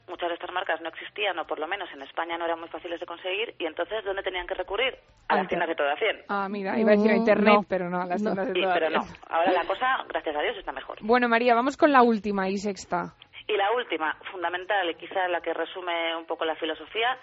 muchas 0.08 0.28
de 0.28 0.34
estas 0.34 0.50
marcas 0.52 0.80
no 0.80 0.88
existían, 0.88 1.38
o 1.38 1.46
por 1.46 1.58
lo 1.60 1.68
menos 1.68 1.88
en 1.92 2.02
España 2.02 2.36
no 2.36 2.44
eran 2.44 2.58
muy 2.58 2.68
fáciles 2.68 2.98
de 2.98 3.06
conseguir, 3.06 3.54
y 3.58 3.66
entonces 3.66 4.02
¿dónde 4.04 4.22
tenían 4.22 4.46
que 4.46 4.54
recurrir? 4.54 4.94
A 5.28 5.34
Ah, 5.34 5.36
las 5.36 5.48
tiendas 5.48 5.68
de 5.68 5.74
toda 5.76 5.94
100. 5.96 6.24
Ah, 6.28 6.48
mira, 6.48 6.76
iba 6.80 6.90
a 6.90 6.96
decir 6.96 7.10
a 7.10 7.14
Mm, 7.14 7.18
internet, 7.18 7.54
no. 7.54 7.62
pero 7.68 7.88
no, 7.90 8.00
a 8.02 8.06
las 8.06 8.20
No. 8.22 8.30
tiendas 8.30 8.48
de 8.48 8.54
Sí, 8.54 8.60
toda 8.62 8.74
pero 8.74 8.90
no. 8.90 9.00
Ahora 9.28 9.52
la 9.52 9.64
cosa, 9.66 9.86
gracias 10.08 10.34
a 10.34 10.40
Dios, 10.42 10.56
está 10.56 10.72
mejor. 10.72 10.98
Bueno, 11.02 11.28
María, 11.28 11.54
vamos 11.54 11.76
con 11.76 11.92
la 11.92 12.02
última 12.02 12.48
y 12.48 12.56
sexta. 12.56 13.14
Y 13.46 13.56
la 13.56 13.70
última, 13.76 14.16
fundamental, 14.32 14.90
y 14.90 14.94
quizá 14.96 15.28
la 15.28 15.40
que 15.40 15.54
resume 15.54 16.16
un 16.16 16.24
poco 16.26 16.44
la 16.44 16.56
filosofía, 16.56 17.16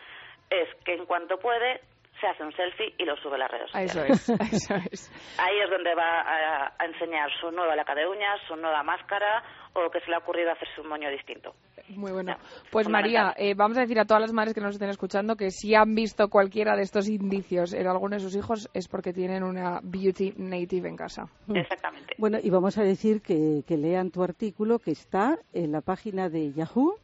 es 0.49 0.69
que 0.85 0.93
en 0.93 1.05
cuanto 1.05 1.37
puede, 1.39 1.81
se 2.19 2.27
hace 2.27 2.43
un 2.43 2.51
selfie 2.53 2.93
y 2.97 3.05
lo 3.05 3.15
sube 3.17 3.35
a 3.35 3.39
las 3.39 3.51
redes 3.51 3.71
sociales. 3.71 4.09
Eso 4.09 4.33
es, 4.33 4.53
eso 4.53 4.75
es. 4.91 5.11
Ahí 5.39 5.59
es 5.63 5.69
donde 5.69 5.93
va 5.95 6.21
a, 6.21 6.73
a 6.77 6.85
enseñar 6.85 7.29
su 7.39 7.51
nueva 7.51 7.75
laca 7.75 7.93
de 7.95 8.07
uñas, 8.07 8.39
su 8.47 8.55
nueva 8.55 8.83
máscara, 8.83 9.43
o 9.73 9.89
que 9.89 9.99
se 10.01 10.09
le 10.09 10.15
ha 10.15 10.19
ocurrido 10.19 10.51
hacerse 10.51 10.81
un 10.81 10.89
moño 10.89 11.09
distinto. 11.09 11.53
Muy 11.89 12.11
bueno. 12.11 12.35
Pues 12.71 12.89
María, 12.89 13.33
eh, 13.37 13.53
vamos 13.55 13.77
a 13.77 13.81
decir 13.81 13.99
a 13.99 14.05
todas 14.05 14.21
las 14.21 14.33
madres 14.33 14.53
que 14.53 14.61
nos 14.61 14.73
estén 14.73 14.89
escuchando 14.89 15.35
que 15.35 15.51
si 15.51 15.75
han 15.75 15.95
visto 15.95 16.29
cualquiera 16.29 16.75
de 16.75 16.81
estos 16.81 17.07
indicios 17.07 17.73
en 17.73 17.87
alguno 17.87 18.15
de 18.15 18.21
sus 18.21 18.35
hijos 18.35 18.69
es 18.73 18.87
porque 18.87 19.13
tienen 19.13 19.43
una 19.43 19.79
beauty 19.83 20.33
native 20.37 20.89
en 20.89 20.97
casa. 20.97 21.27
Exactamente. 21.53 22.15
Bueno, 22.17 22.39
y 22.41 22.49
vamos 22.49 22.77
a 22.77 22.83
decir 22.83 23.21
que, 23.21 23.63
que 23.67 23.77
lean 23.77 24.11
tu 24.11 24.23
artículo 24.23 24.79
que 24.79 24.91
está 24.91 25.37
en 25.53 25.71
la 25.71 25.81
página 25.81 26.29
de 26.29 26.51
Yahoo, 26.51 26.95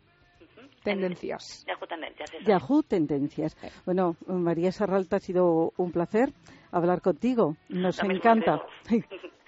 Tendencias. 0.84 1.66
Yahoo 1.68 1.88
Tendencias. 1.88 2.34
eso. 2.34 2.44
Yahoo 2.46 2.84
Tendencias. 2.84 3.58
Bueno, 3.86 4.16
María 4.28 4.72
Serralta, 4.72 5.18
ha 5.18 5.20
sido 5.20 5.74
un 5.78 5.92
placer 5.92 6.34
hablar 6.72 7.02
contigo. 7.02 7.56
Nos 7.70 8.04
Lo 8.04 8.12
encanta. 8.14 8.62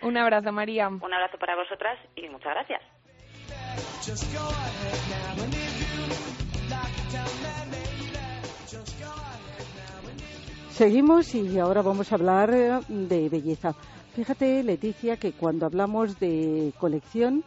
Un 0.01 0.17
abrazo, 0.17 0.51
María. 0.51 0.87
Un 0.87 1.13
abrazo 1.13 1.37
para 1.39 1.55
vosotras 1.55 1.97
y 2.15 2.29
muchas 2.29 2.53
gracias. 2.53 2.81
Seguimos 10.69 11.33
y 11.33 11.57
ahora 11.57 11.81
vamos 11.81 12.11
a 12.11 12.15
hablar 12.15 12.53
eh, 12.53 12.79
de 12.89 13.29
belleza. 13.29 13.73
Fíjate, 14.13 14.61
Leticia, 14.63 15.17
que 15.17 15.31
cuando 15.31 15.65
hablamos 15.65 16.19
de 16.19 16.73
colección, 16.79 17.43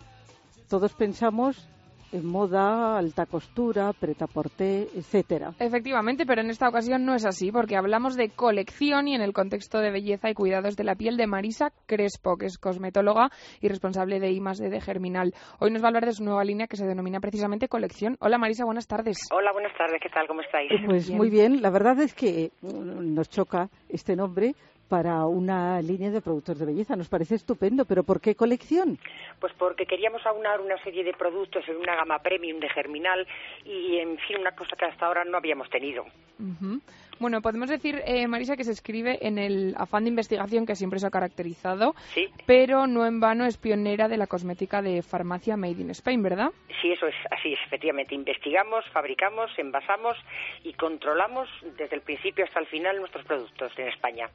todos 0.69 0.95
pensamos 0.95 1.57
en 1.59 1.78
moda, 2.23 2.99
alta 2.99 3.27
costura, 3.27 3.93
pretaporté, 3.93 4.89
etcétera. 4.95 5.53
Efectivamente, 5.59 6.25
pero 6.27 6.41
en 6.41 6.51
esta 6.51 6.69
ocasión 6.69 7.05
no 7.05 7.15
es 7.15 7.27
así, 7.27 7.53
porque 7.53 7.77
hablamos 7.77 8.17
de 8.17 8.31
colección 8.31 9.09
y 9.09 9.15
en 9.15 9.21
el 9.21 9.33
contexto 9.33 9.79
de 9.79 9.91
belleza 9.91 10.31
y 10.31 10.35
cuidados 10.35 10.77
de 10.77 10.85
la 10.85 10.95
piel 10.95 11.17
de 11.17 11.27
Marisa 11.27 11.71
Crespo, 11.87 12.37
que 12.37 12.47
es 12.47 12.59
cosmetóloga 12.59 13.31
y 13.61 13.69
responsable 13.69 14.21
de 14.21 14.31
I 14.31 14.41
D 14.41 14.71
de 14.71 14.81
Germinal. 14.81 15.35
Hoy 15.61 15.71
nos 15.71 15.83
va 15.83 15.87
a 15.87 15.89
hablar 15.89 16.07
de 16.07 16.13
su 16.13 16.25
nueva 16.25 16.45
línea 16.45 16.67
que 16.67 16.77
se 16.77 16.87
denomina 16.87 17.21
precisamente 17.21 17.69
colección. 17.69 18.17
Hola 18.21 18.39
Marisa, 18.39 18.65
buenas 18.65 18.87
tardes. 18.87 19.19
Hola, 19.33 19.53
buenas 19.53 19.77
tardes, 19.77 20.01
¿qué 20.03 20.09
tal? 20.09 20.27
¿Cómo 20.27 20.41
estáis? 20.41 20.71
Pues 20.87 21.09
bien. 21.09 21.19
muy 21.19 21.31
bien, 21.31 21.63
la 21.63 21.71
verdad 21.71 21.99
es 22.01 22.15
que 22.15 22.51
mm, 22.63 23.15
nos 23.15 23.29
choca 23.29 23.69
este 23.89 24.17
nombre 24.17 24.55
para 24.89 25.27
una 25.27 25.81
línea 25.83 26.11
de 26.11 26.21
productos 26.21 26.59
de 26.59 26.67
belleza. 26.67 26.97
Nos 26.97 27.09
parece 27.09 27.35
estupendo, 27.35 27.85
pero 27.85 28.03
¿por 28.03 28.21
qué 28.21 28.35
colección? 28.35 28.99
Pues 29.41 29.53
porque 29.59 29.87
queríamos 29.87 30.25
aunar 30.27 30.61
una 30.61 30.83
serie 30.83 31.05
de 31.05 31.13
productos 31.13 31.69
en 31.69 31.77
una 31.77 31.95
gama 31.97 32.19
premium 32.21 32.59
de 32.61 32.69
Germinal 32.71 33.27
y, 33.65 33.99
en 33.99 34.19
fin, 34.19 34.39
una 34.41 34.53
cosa 34.53 34.77
que 34.77 34.87
hasta 34.87 35.07
ahora 35.07 35.25
no 35.25 35.37
habíamos 35.37 35.69
tenido. 35.71 36.05
Ujú. 36.39 36.81
Bueno, 37.21 37.43
podemos 37.43 37.69
decir, 37.69 38.01
eh, 38.07 38.29
Marisa, 38.29 38.57
que 38.57 38.63
se 38.63 38.71
escribe 38.71 39.19
en 39.27 39.39
el 39.39 39.75
afán 39.77 40.05
de 40.05 40.11
investigación 40.11 40.67
que 40.67 40.77
siempre 40.77 41.01
se 41.01 41.07
ha 41.09 41.11
caracterizado, 41.11 41.95
Sí, 42.15 42.29
pero 42.47 42.87
no 42.87 43.05
en 43.07 43.19
vano 43.19 43.45
es 43.45 43.57
pionera 43.59 44.07
de 44.07 44.17
la 44.17 44.29
cosmética 44.29 44.83
de 44.83 45.03
farmacia 45.03 45.57
Made 45.57 45.81
in 45.83 45.91
Spain, 45.91 46.23
¿verdad? 46.23 46.51
sí, 46.81 46.93
eso 46.93 47.09
es 47.09 47.15
así, 47.33 47.53
es, 47.55 47.59
efectivamente. 47.67 48.15
Investigamos, 48.15 48.85
fabricamos, 48.93 49.51
envasamos 49.59 50.17
y 50.63 50.73
controlamos 50.75 51.49
desde 51.77 51.97
el 51.97 52.03
principio 52.03 52.45
hasta 52.45 52.61
el 52.61 52.67
final 52.67 52.99
nuestros 52.99 53.25
productos 53.25 53.73
en 53.79 53.89
España. 53.89 54.31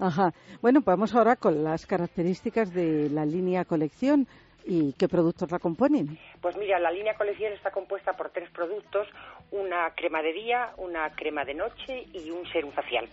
Ajá. 0.00 0.32
Bueno, 0.62 0.80
pues 0.80 0.96
vamos 0.96 1.14
ahora 1.14 1.36
con 1.36 1.62
las 1.62 1.86
características 1.86 2.72
de 2.72 3.10
la 3.10 3.26
línea 3.26 3.64
colección 3.66 4.26
y 4.64 4.94
qué 4.94 5.08
productos 5.08 5.50
la 5.50 5.58
componen. 5.58 6.18
Pues 6.40 6.56
mira, 6.56 6.78
la 6.78 6.90
línea 6.90 7.14
colección 7.14 7.52
está 7.52 7.70
compuesta 7.70 8.12
por 8.14 8.30
tres 8.30 8.50
productos, 8.50 9.08
una 9.50 9.90
crema 9.94 10.22
de 10.22 10.32
día, 10.32 10.70
una 10.78 11.10
crema 11.10 11.44
de 11.44 11.54
noche 11.54 12.06
y 12.12 12.30
un 12.30 12.46
serum 12.46 12.72
facial. 12.72 13.08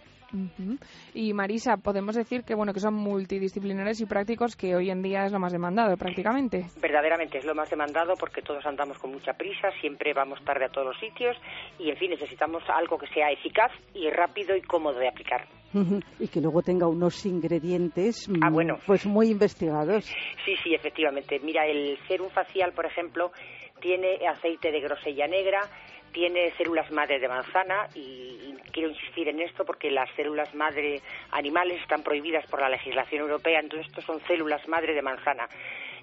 Y 1.14 1.34
Marisa, 1.34 1.78
podemos 1.78 2.16
decir 2.16 2.44
que 2.44 2.54
bueno 2.54 2.74
que 2.74 2.82
son 2.82 2.94
multidisciplinares 2.94 4.02
y 4.02 4.06
prácticos 4.06 4.58
que 4.58 4.76
hoy 4.76 4.90
en 4.90 5.02
día 5.02 5.26
es 5.26 5.32
lo 5.32 5.40
más 5.40 5.54
demandado 5.54 5.96
prácticamente. 5.96 6.66
Verdaderamente 6.82 7.38
es 7.38 7.46
lo 7.46 7.56
más 7.56 7.70
demandado 7.70 8.16
porque 8.20 8.42
todos 8.42 8.66
andamos 8.66 8.98
con 8.98 9.12
mucha 9.12 9.34
prisa, 9.34 9.72
siempre 9.80 10.14
vamos 10.14 10.44
tarde 10.44 10.66
a 10.66 10.70
todos 10.70 10.88
los 10.88 11.00
sitios 11.00 11.38
y, 11.80 11.90
en 11.90 11.98
fin, 11.98 12.12
necesitamos 12.12 12.62
algo 12.68 12.98
que 12.98 13.08
sea 13.08 13.32
eficaz 13.32 13.72
y 13.94 14.10
rápido 14.10 14.56
y 14.56 14.62
cómodo 14.62 15.00
de 15.00 15.08
aplicar. 15.08 15.48
Y 16.20 16.28
que 16.28 16.42
luego 16.42 16.62
tenga 16.62 16.88
unos 16.88 17.26
ingredientes 17.26 18.28
Ah, 18.42 18.50
mm, 18.50 18.54
bueno. 18.54 18.78
pues 18.86 19.06
muy 19.06 19.28
investigados. 19.30 20.06
Sí, 20.46 20.56
sí, 20.64 20.74
efectivamente. 20.74 21.40
Mira, 21.40 21.66
el 21.66 21.98
serum 22.08 22.30
facial, 22.30 22.74
por 22.74 22.86
ejemplo, 22.86 23.32
tiene 23.80 24.18
aceite 24.28 24.72
de 24.72 24.80
grosella 24.82 25.28
negra, 25.28 25.62
tiene 26.12 26.52
células 26.58 26.90
madre 26.92 27.20
de 27.20 27.28
manzana 27.28 27.88
y, 27.94 28.00
y 28.02 28.56
quiero 28.72 28.90
insistir 28.90 29.28
en 29.28 29.40
esto 29.42 29.66
porque 29.66 29.92
las 29.92 30.10
células 30.16 30.54
madre 30.56 31.02
animales 31.32 31.80
están 31.82 32.02
prohibidas 32.02 32.46
por 32.48 32.62
la 32.62 32.70
legislación 32.70 33.22
europea, 33.22 33.60
entonces 33.60 33.88
estos 33.88 34.06
son 34.06 34.20
células 34.28 34.68
madre 34.68 34.94
de 34.94 35.02
manzana. 35.02 35.48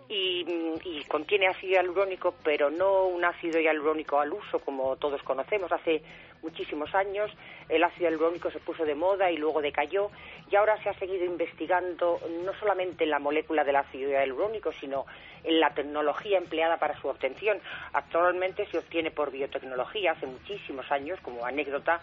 Y, 0.07 0.45
y 0.85 1.03
contiene 1.05 1.47
ácido 1.47 1.73
hialurónico, 1.73 2.35
pero 2.45 2.71
no 2.71 3.07
un 3.07 3.25
ácido 3.25 3.59
hialurónico 3.59 4.21
al 4.21 4.33
uso 4.33 4.59
como 4.59 4.97
todos 4.97 5.23
conocemos. 5.23 5.73
Hace 5.73 6.03
muchísimos 6.45 6.95
años 6.95 7.31
el 7.69 7.83
ácido 7.83 8.11
hialurónico 8.11 8.51
se 8.51 8.61
puso 8.61 8.85
de 8.85 8.95
moda 8.95 9.31
y 9.31 9.39
luego 9.39 9.63
decayó 9.63 10.11
y 10.51 10.57
ahora 10.57 10.81
se 10.83 10.91
ha 10.91 10.99
seguido 10.99 11.25
investigando 11.25 12.21
no 12.45 12.53
solamente 12.61 13.05
en 13.05 13.11
la 13.11 13.19
molécula 13.19 13.65
del 13.65 13.77
ácido 13.77 14.11
hialurónico, 14.11 14.71
sino 14.73 15.07
en 15.43 15.59
la 15.59 15.73
tecnología 15.73 16.39
empleada 16.39 16.77
para 16.77 17.01
su 17.01 17.09
obtención. 17.09 17.59
Actualmente 17.95 18.67
se 18.67 18.79
obtiene 18.79 19.11
por 19.11 19.31
biotecnología, 19.31 20.13
hace 20.13 20.27
muchísimos 20.27 20.91
años, 20.93 21.19
como 21.23 21.45
anécdota, 21.47 22.01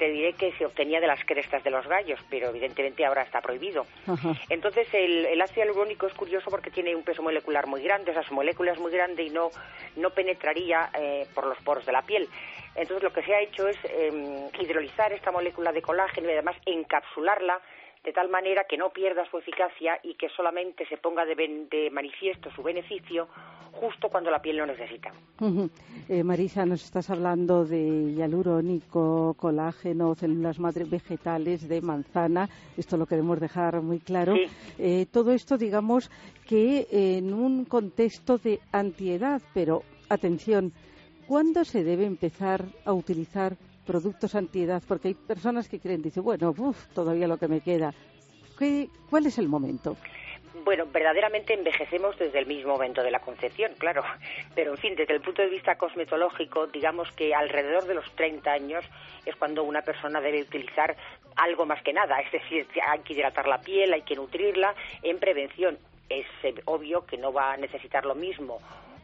te 0.00 0.08
diré 0.08 0.32
que 0.32 0.50
se 0.52 0.64
obtenía 0.64 0.98
de 0.98 1.06
las 1.06 1.22
crestas 1.26 1.62
de 1.62 1.70
los 1.70 1.86
gallos, 1.86 2.18
pero 2.30 2.48
evidentemente 2.48 3.04
ahora 3.04 3.20
está 3.20 3.42
prohibido. 3.42 3.84
Ajá. 4.06 4.32
Entonces, 4.48 4.88
el, 4.94 5.26
el 5.26 5.42
ácido 5.42 5.66
hialurónico 5.66 6.06
es 6.06 6.14
curioso 6.14 6.48
porque 6.50 6.70
tiene 6.70 6.96
un 6.96 7.02
peso 7.02 7.22
molecular 7.22 7.66
muy 7.66 7.82
grande, 7.82 8.10
o 8.10 8.14
sea, 8.14 8.22
su 8.22 8.32
molécula 8.32 8.72
es 8.72 8.78
muy 8.78 8.90
grande 8.90 9.24
y 9.24 9.28
no, 9.28 9.50
no 9.96 10.08
penetraría 10.08 10.88
eh, 10.98 11.26
por 11.34 11.46
los 11.46 11.58
poros 11.58 11.84
de 11.84 11.92
la 11.92 12.00
piel. 12.00 12.30
Entonces, 12.74 13.02
lo 13.02 13.12
que 13.12 13.22
se 13.22 13.34
ha 13.34 13.42
hecho 13.42 13.68
es 13.68 13.76
eh, 13.84 14.48
hidrolizar 14.58 15.12
esta 15.12 15.30
molécula 15.30 15.70
de 15.70 15.82
colágeno 15.82 16.30
y 16.30 16.32
además 16.32 16.56
encapsularla 16.64 17.60
de 18.04 18.12
tal 18.12 18.30
manera 18.30 18.64
que 18.68 18.76
no 18.78 18.90
pierda 18.90 19.28
su 19.30 19.38
eficacia 19.38 19.98
y 20.02 20.14
que 20.14 20.28
solamente 20.30 20.86
se 20.86 20.96
ponga 20.96 21.24
de, 21.24 21.34
ben- 21.34 21.68
de 21.68 21.90
manifiesto 21.90 22.50
su 22.50 22.62
beneficio 22.62 23.28
justo 23.72 24.08
cuando 24.08 24.30
la 24.30 24.40
piel 24.42 24.56
lo 24.56 24.66
necesita. 24.66 25.12
Eh, 26.08 26.24
Marisa, 26.24 26.64
nos 26.66 26.82
estás 26.82 27.08
hablando 27.10 27.64
de 27.64 28.12
hialurónico, 28.14 29.34
colágeno, 29.38 30.14
células 30.14 30.58
madre 30.58 30.84
vegetales, 30.84 31.68
de 31.68 31.80
manzana. 31.80 32.48
Esto 32.76 32.96
lo 32.96 33.06
queremos 33.06 33.38
dejar 33.38 33.80
muy 33.80 34.00
claro. 34.00 34.34
Sí. 34.34 34.42
Eh, 34.78 35.06
todo 35.12 35.32
esto, 35.32 35.56
digamos, 35.56 36.10
que 36.48 36.86
en 36.90 37.32
un 37.32 37.64
contexto 37.64 38.38
de 38.38 38.58
antiedad, 38.72 39.40
pero 39.54 39.82
atención, 40.08 40.72
¿cuándo 41.28 41.64
se 41.64 41.84
debe 41.84 42.06
empezar 42.06 42.64
a 42.84 42.92
utilizar 42.92 43.56
productos 43.86 44.34
antiedad? 44.34 44.82
Porque 44.86 45.08
hay 45.08 45.14
personas 45.14 45.68
que 45.68 45.80
creen, 45.80 46.02
dicen, 46.02 46.22
bueno, 46.22 46.54
uf, 46.56 46.86
todavía 46.94 47.26
lo 47.26 47.38
que 47.38 47.48
me 47.48 47.60
queda. 47.60 47.92
¿Qué, 48.58 48.88
¿Cuál 49.08 49.26
es 49.26 49.38
el 49.38 49.48
momento? 49.48 49.96
Bueno, 50.64 50.84
verdaderamente 50.92 51.54
envejecemos 51.54 52.18
desde 52.18 52.38
el 52.38 52.46
mismo 52.46 52.72
momento 52.72 53.02
de 53.02 53.10
la 53.10 53.20
concepción, 53.20 53.72
claro. 53.78 54.02
Pero, 54.54 54.72
en 54.72 54.78
fin, 54.78 54.94
desde 54.94 55.14
el 55.14 55.20
punto 55.20 55.42
de 55.42 55.48
vista 55.48 55.76
cosmetológico, 55.76 56.66
digamos 56.66 57.10
que 57.12 57.34
alrededor 57.34 57.86
de 57.86 57.94
los 57.94 58.10
30 58.14 58.52
años 58.52 58.84
es 59.24 59.34
cuando 59.36 59.64
una 59.64 59.82
persona 59.82 60.20
debe 60.20 60.42
utilizar 60.42 60.96
algo 61.36 61.64
más 61.64 61.82
que 61.82 61.92
nada. 61.92 62.20
Es 62.20 62.30
decir, 62.32 62.66
hay 62.86 63.00
que 63.00 63.14
hidratar 63.14 63.48
la 63.48 63.60
piel, 63.60 63.92
hay 63.92 64.02
que 64.02 64.16
nutrirla 64.16 64.74
en 65.02 65.18
prevención. 65.18 65.78
Es 66.08 66.26
eh, 66.42 66.54
obvio 66.66 67.06
que 67.06 67.16
no 67.16 67.32
va 67.32 67.54
a 67.54 67.56
necesitar 67.56 68.04
lo 68.04 68.14
mismo 68.14 68.60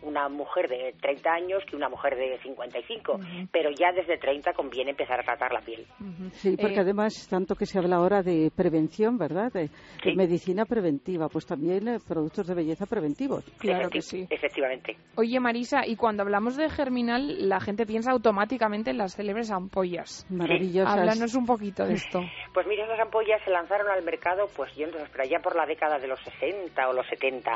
una 0.06 0.28
mujer 0.28 0.68
de 0.68 0.94
30 1.00 1.30
años 1.30 1.62
que 1.68 1.76
una 1.76 1.88
mujer 1.88 2.16
de 2.16 2.38
55, 2.42 3.18
pero 3.52 3.70
ya 3.70 3.92
desde 3.92 4.18
30 4.18 4.52
conviene 4.52 4.90
empezar 4.90 5.20
a 5.20 5.24
tratar 5.24 5.52
la 5.52 5.60
piel. 5.60 5.86
Sí, 6.32 6.56
porque 6.56 6.76
Eh, 6.76 6.80
además, 6.80 7.26
tanto 7.28 7.54
que 7.54 7.66
se 7.66 7.78
habla 7.78 7.96
ahora 7.96 8.22
de 8.22 8.50
prevención, 8.54 9.18
¿verdad? 9.18 9.52
De, 9.52 9.68
de 10.04 10.14
medicina 10.14 10.64
preventiva, 10.64 11.28
pues 11.28 11.46
también 11.46 11.88
eh, 11.88 11.98
productos 12.06 12.46
de 12.46 12.54
belleza 12.54 12.86
preventivos. 12.86 13.44
Claro 13.58 13.90
que 13.90 14.00
sí. 14.00 14.26
Efectivamente. 14.30 14.96
Oye, 15.16 15.38
Marisa, 15.40 15.86
y 15.86 15.96
cuando 15.96 16.22
hablamos 16.22 16.56
de 16.56 16.68
germinal, 16.70 17.48
la 17.48 17.60
gente 17.60 17.86
piensa 17.86 18.12
automáticamente 18.12 18.90
en 18.90 18.98
las 18.98 19.14
célebres 19.16 19.50
ampollas. 19.50 20.26
Maravillosas. 20.30 20.94
Háblanos 20.96 21.34
un 21.34 21.46
poquito 21.46 21.84
de 21.86 21.94
esto. 21.94 22.20
Pues 22.54 22.66
mira, 22.66 22.84
esas 22.84 23.00
ampollas 23.00 23.42
se 23.44 23.50
lanzaron 23.50 23.86
al 23.90 24.02
mercado, 24.02 24.46
pues 24.56 24.74
yo 24.76 24.86
no 24.86 24.94
sé, 24.94 25.04
pero 25.12 25.24
allá 25.24 25.40
por 25.42 25.54
la 25.54 25.66
década 25.66 25.98
de 25.98 26.06
los 26.08 26.18
60 26.20 26.88
o 26.88 26.92
los 26.94 27.06
70. 27.08 27.50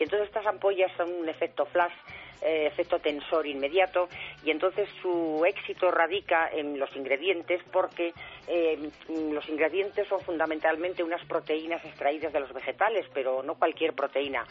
Y 0.00 0.02
entonces 0.02 0.26
estas 0.26 0.44
ampollas 0.46 0.90
son 0.96 1.08
un 1.12 1.28
efecto 1.28 1.66
flash, 1.74 1.92
eh, 2.40 2.66
efecto 2.66 2.98
tensor 3.00 3.46
inmediato, 3.46 4.08
y 4.44 4.50
entonces 4.50 4.88
su 5.02 5.44
éxito 5.44 5.90
radica 5.90 6.48
en 6.52 6.78
los 6.78 6.94
ingredientes 6.94 7.60
porque 7.72 8.12
eh, 8.46 8.90
los 9.08 9.48
ingredientes 9.48 10.06
son 10.08 10.20
fundamentalmente 10.20 11.02
unas 11.02 11.24
proteínas 11.26 11.84
extraídas 11.84 12.32
de 12.32 12.40
los 12.40 12.52
vegetales, 12.52 13.06
pero 13.12 13.42
no 13.42 13.56
cualquier 13.56 13.94
proteína 13.94 14.46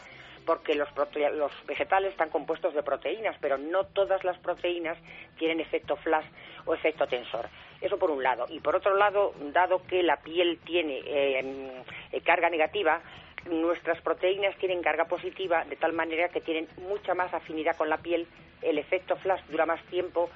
porque 0.45 0.76
los, 0.76 0.89
los 1.34 1.51
vegetales 1.65 2.11
están 2.11 2.30
compuestos 2.30 2.74
de 2.74 2.84
proteínas, 2.84 3.38
pero 3.39 3.57
no 3.57 3.86
todas 3.86 4.24
las 4.24 4.38
proteínas 4.39 4.97
tienen 5.38 5.61
efecto 5.61 5.95
flash 5.95 6.26
o 6.65 6.74
efecto 6.74 7.07
tensor. 7.07 7.47
Eso 7.82 7.97
por 7.97 8.11
un 8.11 8.24
lado. 8.24 8.45
Y 8.49 8.59
por 8.59 8.76
otro 8.76 8.95
lado, 8.95 9.34
dado 9.53 9.84
que 9.88 10.03
la 10.03 10.17
piel 10.17 10.59
tiene 10.65 10.99
eh, 11.05 11.84
eh, 12.11 12.21
carga 12.21 12.49
negativa, 12.49 13.01
nuestras 13.50 14.02
proteínas 14.02 14.56
tienen 14.58 14.82
carga 14.82 15.06
positiva 15.06 15.64
de 15.70 15.76
tal 15.76 15.94
manera 15.94 16.30
que 16.30 16.41
tienen 16.41 16.68
mucha 16.78 17.14
más 17.14 17.34
afinidad 17.34 17.76
con 17.78 17.89
la 17.89 17.98
piel, 17.98 18.28
el 18.62 18.78
efecto 18.78 19.16
flash 19.18 19.41
dura 19.50 19.66
más 19.66 19.82
tiempo 19.89 20.30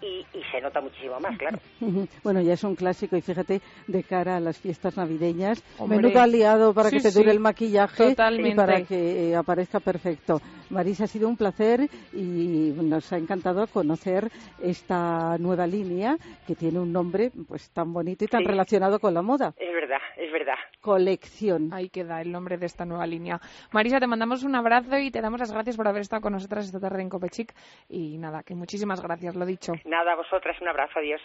y, 0.00 0.26
y 0.32 0.42
se 0.50 0.60
nota 0.60 0.80
muchísimo 0.80 1.18
más, 1.20 1.36
claro. 1.38 1.58
Bueno, 2.22 2.40
ya 2.42 2.54
es 2.54 2.64
un 2.64 2.74
clásico 2.74 3.16
y 3.16 3.22
fíjate, 3.22 3.60
de 3.86 4.02
cara 4.02 4.36
a 4.36 4.40
las 4.40 4.58
fiestas 4.60 4.96
navideñas, 4.96 5.62
Hombre. 5.78 5.98
menudo 5.98 6.20
aliado 6.20 6.74
para 6.74 6.90
Sí, 6.90 6.96
que 6.96 7.02
te 7.02 7.10
sí. 7.10 7.18
dure 7.18 7.30
el 7.30 7.40
maquillaje 7.40 8.14
y 8.38 8.54
para 8.54 8.82
que 8.82 9.30
eh, 9.30 9.36
aparezca 9.36 9.80
perfecto. 9.80 10.40
Marisa, 10.70 11.04
ha 11.04 11.06
sido 11.06 11.28
un 11.28 11.36
placer 11.36 11.80
y 12.12 12.72
nos 12.72 13.12
ha 13.12 13.18
encantado 13.18 13.66
conocer 13.68 14.28
esta 14.62 15.36
nueva 15.38 15.66
línea 15.66 16.16
que 16.46 16.54
tiene 16.54 16.80
un 16.80 16.92
nombre 16.92 17.30
pues 17.48 17.70
tan 17.70 17.92
bonito 17.92 18.24
y 18.24 18.28
tan 18.28 18.40
Sí. 18.40 18.46
relacionado 18.46 18.98
con 18.98 19.14
la 19.14 19.22
moda. 19.22 19.54
Es 19.58 19.72
verdad, 19.72 20.00
es 20.16 20.32
verdad. 20.32 20.56
Colección. 20.84 21.72
Ahí 21.72 21.88
queda 21.88 22.20
el 22.20 22.30
nombre 22.30 22.58
de 22.58 22.66
esta 22.66 22.84
nueva 22.84 23.06
línea. 23.06 23.40
Marisa, 23.72 23.98
te 24.00 24.06
mandamos 24.06 24.44
un 24.44 24.54
abrazo 24.54 24.98
y 24.98 25.10
te 25.10 25.22
damos 25.22 25.40
las 25.40 25.50
gracias 25.50 25.78
por 25.78 25.88
haber 25.88 26.02
estado 26.02 26.20
con 26.20 26.34
nosotras 26.34 26.66
esta 26.66 26.78
tarde 26.78 27.00
en 27.00 27.08
Copechic. 27.08 27.54
Y 27.88 28.18
nada, 28.18 28.42
que 28.42 28.54
muchísimas 28.54 29.00
gracias, 29.00 29.34
lo 29.34 29.46
dicho. 29.46 29.72
Nada, 29.86 30.12
a 30.12 30.16
vosotras, 30.16 30.60
un 30.60 30.68
abrazo, 30.68 30.98
adiós. 30.98 31.22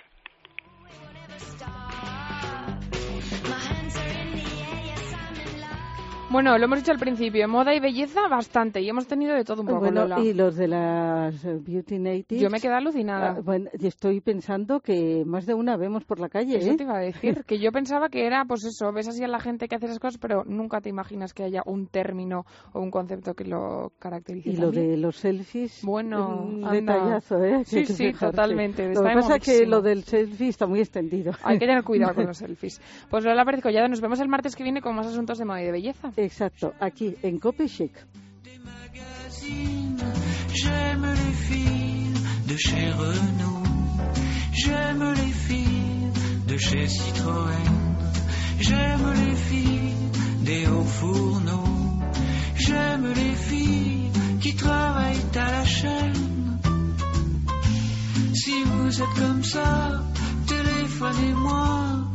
Bueno, 6.31 6.55
lo 6.59 6.65
hemos 6.65 6.77
dicho 6.77 6.91
al 6.91 6.99
principio, 6.99 7.47
moda 7.47 7.73
y 7.73 7.79
belleza 7.79 8.27
bastante, 8.29 8.79
y 8.81 8.87
hemos 8.87 9.07
tenido 9.07 9.33
de 9.33 9.43
todo 9.43 9.61
un 9.61 9.67
poco, 9.67 9.79
Bueno, 9.79 10.01
Lola. 10.01 10.19
y 10.19 10.33
los 10.33 10.55
de 10.55 10.67
las 10.67 11.43
eh, 11.43 11.57
Beauty 11.59 11.97
Natives. 11.97 12.39
Yo 12.39 12.51
me 12.51 12.59
quedé 12.59 12.73
alucinada. 12.75 13.31
Ah, 13.37 13.41
bueno, 13.43 13.67
y 13.79 13.87
estoy 13.87 14.21
pensando 14.21 14.79
que 14.79 15.23
más 15.25 15.47
de 15.47 15.55
una 15.55 15.75
vemos 15.75 16.05
por 16.05 16.19
la 16.19 16.29
calle. 16.29 16.57
Eso 16.57 16.69
¿eh? 16.71 16.77
te 16.77 16.83
iba 16.83 16.97
a 16.97 17.01
decir, 17.01 17.43
que 17.47 17.57
yo 17.57 17.71
pensaba 17.71 18.09
que 18.09 18.27
era, 18.27 18.45
pues 18.45 18.63
eso, 18.63 18.91
ves 18.93 19.07
así 19.07 19.23
a 19.23 19.27
la 19.27 19.39
gente 19.39 19.67
que 19.67 19.75
hace 19.75 19.87
esas 19.87 19.97
cosas, 19.97 20.19
pero 20.19 20.43
nunca 20.45 20.81
te 20.81 20.89
imaginas 20.89 21.33
que 21.33 21.43
haya 21.43 21.63
un 21.65 21.87
término 21.87 22.45
o 22.73 22.79
un 22.79 22.91
concepto 22.91 23.33
que 23.33 23.45
lo 23.45 23.91
caracterice. 23.97 24.51
Y 24.51 24.57
lo 24.57 24.67
también. 24.67 24.91
de 24.91 24.97
los 24.97 25.15
selfies. 25.15 25.81
Bueno, 25.83 26.43
un 26.45 26.63
anda. 26.63 26.93
detallazo, 26.93 27.43
¿eh? 27.43 27.63
Sí, 27.65 27.85
sí, 27.87 27.95
fijarse. 28.11 28.27
totalmente, 28.27 28.87
Lo 28.93 29.01
que 29.01 29.13
pasa 29.15 29.37
es 29.37 29.43
que 29.43 29.65
lo 29.65 29.81
del 29.81 30.03
selfie 30.03 30.49
está 30.49 30.67
muy 30.67 30.79
extendido. 30.79 31.31
Hay 31.43 31.57
que 31.57 31.65
tener 31.65 31.83
cuidado 31.83 32.13
con 32.13 32.25
los 32.27 32.37
selfies. 32.37 32.79
Pues 33.09 33.25
Lola 33.25 33.43
Pérez 33.45 33.63
Collado, 33.63 33.87
nos 33.87 33.99
vemos 33.99 34.19
el 34.19 34.27
martes 34.27 34.55
que 34.55 34.61
viene 34.61 34.79
con 34.79 34.95
más 34.95 35.07
asuntos 35.07 35.39
de 35.39 35.45
moda 35.45 35.63
y 35.63 35.65
de 35.65 35.71
belleza. 35.71 36.11
Exacto, 36.19 36.73
aquí 36.81 37.15
en 37.23 37.39
Copy 37.39 37.69
Chic. 37.69 37.93
J'aime 40.53 41.05
les 41.05 41.33
filles 41.47 42.13
de 42.45 42.57
chez 42.57 42.91
Renault. 42.91 43.63
J'aime 44.51 45.13
les 45.13 45.31
filles 45.31 46.11
de 46.45 46.57
chez 46.57 46.87
Citroën. 46.89 47.71
J'aime 48.59 49.13
les 49.13 49.35
filles 49.35 49.95
des 50.41 50.67
hauts 50.67 50.91
fourneaux. 50.99 52.01
J'aime 52.57 53.13
les 53.13 53.35
filles 53.35 54.11
qui 54.41 54.55
travaillent 54.55 55.29
à 55.35 55.51
la 55.51 55.63
chaîne. 55.63 56.59
Si 58.33 58.63
vous 58.65 59.01
êtes 59.01 59.15
comme 59.17 59.43
ça, 59.45 60.03
téléphonez-moi. 60.47 62.09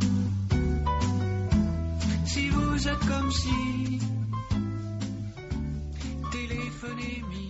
Vous 2.75 2.89
êtes 2.89 3.05
comme 3.07 3.31
si 3.31 3.99
téléphonez-moi. 6.29 7.44